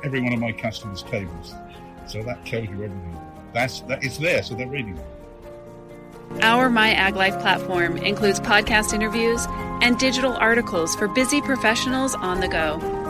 every 0.03 0.21
one 0.21 0.33
of 0.33 0.39
my 0.39 0.51
customers' 0.51 1.03
tables. 1.03 1.53
So 2.07 2.21
that 2.23 2.45
tells 2.45 2.67
you 2.67 2.83
everything. 2.83 3.17
That's 3.53 3.81
that 3.81 4.03
it's 4.03 4.17
there, 4.17 4.43
so 4.43 4.55
they're 4.55 4.67
reading 4.67 4.97
it. 4.97 5.05
Our 6.41 6.69
My 6.69 6.91
Ag 6.91 7.15
Life 7.15 7.39
platform 7.39 7.97
includes 7.97 8.39
podcast 8.39 8.93
interviews 8.93 9.45
and 9.81 9.97
digital 9.97 10.33
articles 10.33 10.95
for 10.95 11.07
busy 11.07 11.41
professionals 11.41 12.15
on 12.15 12.39
the 12.39 12.47
go. 12.47 13.02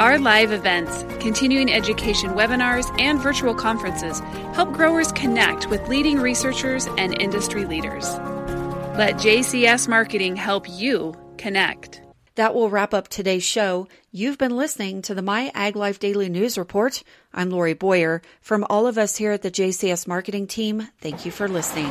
Our 0.00 0.18
live 0.18 0.50
events, 0.50 1.04
continuing 1.22 1.70
education 1.70 2.30
webinars, 2.30 2.90
and 2.98 3.20
virtual 3.20 3.54
conferences 3.54 4.20
help 4.54 4.72
growers 4.72 5.12
connect 5.12 5.68
with 5.68 5.86
leading 5.88 6.18
researchers 6.18 6.86
and 6.96 7.20
industry 7.20 7.66
leaders. 7.66 8.08
Let 8.96 9.16
JCS 9.16 9.88
Marketing 9.88 10.36
help 10.36 10.66
you 10.70 11.14
connect. 11.36 12.00
That 12.36 12.54
will 12.54 12.70
wrap 12.70 12.94
up 12.94 13.08
today's 13.08 13.44
show. 13.44 13.88
You've 14.10 14.38
been 14.38 14.56
listening 14.56 15.02
to 15.02 15.14
the 15.14 15.20
My 15.20 15.52
Ag 15.54 15.76
Life 15.76 15.98
Daily 15.98 16.30
News 16.30 16.56
Report. 16.56 17.02
I'm 17.34 17.50
Lori 17.50 17.74
Boyer. 17.74 18.22
From 18.40 18.64
all 18.70 18.86
of 18.86 18.96
us 18.96 19.18
here 19.18 19.32
at 19.32 19.42
the 19.42 19.50
JCS 19.50 20.06
Marketing 20.06 20.46
Team, 20.46 20.88
thank 21.02 21.26
you 21.26 21.30
for 21.30 21.46
listening. 21.46 21.90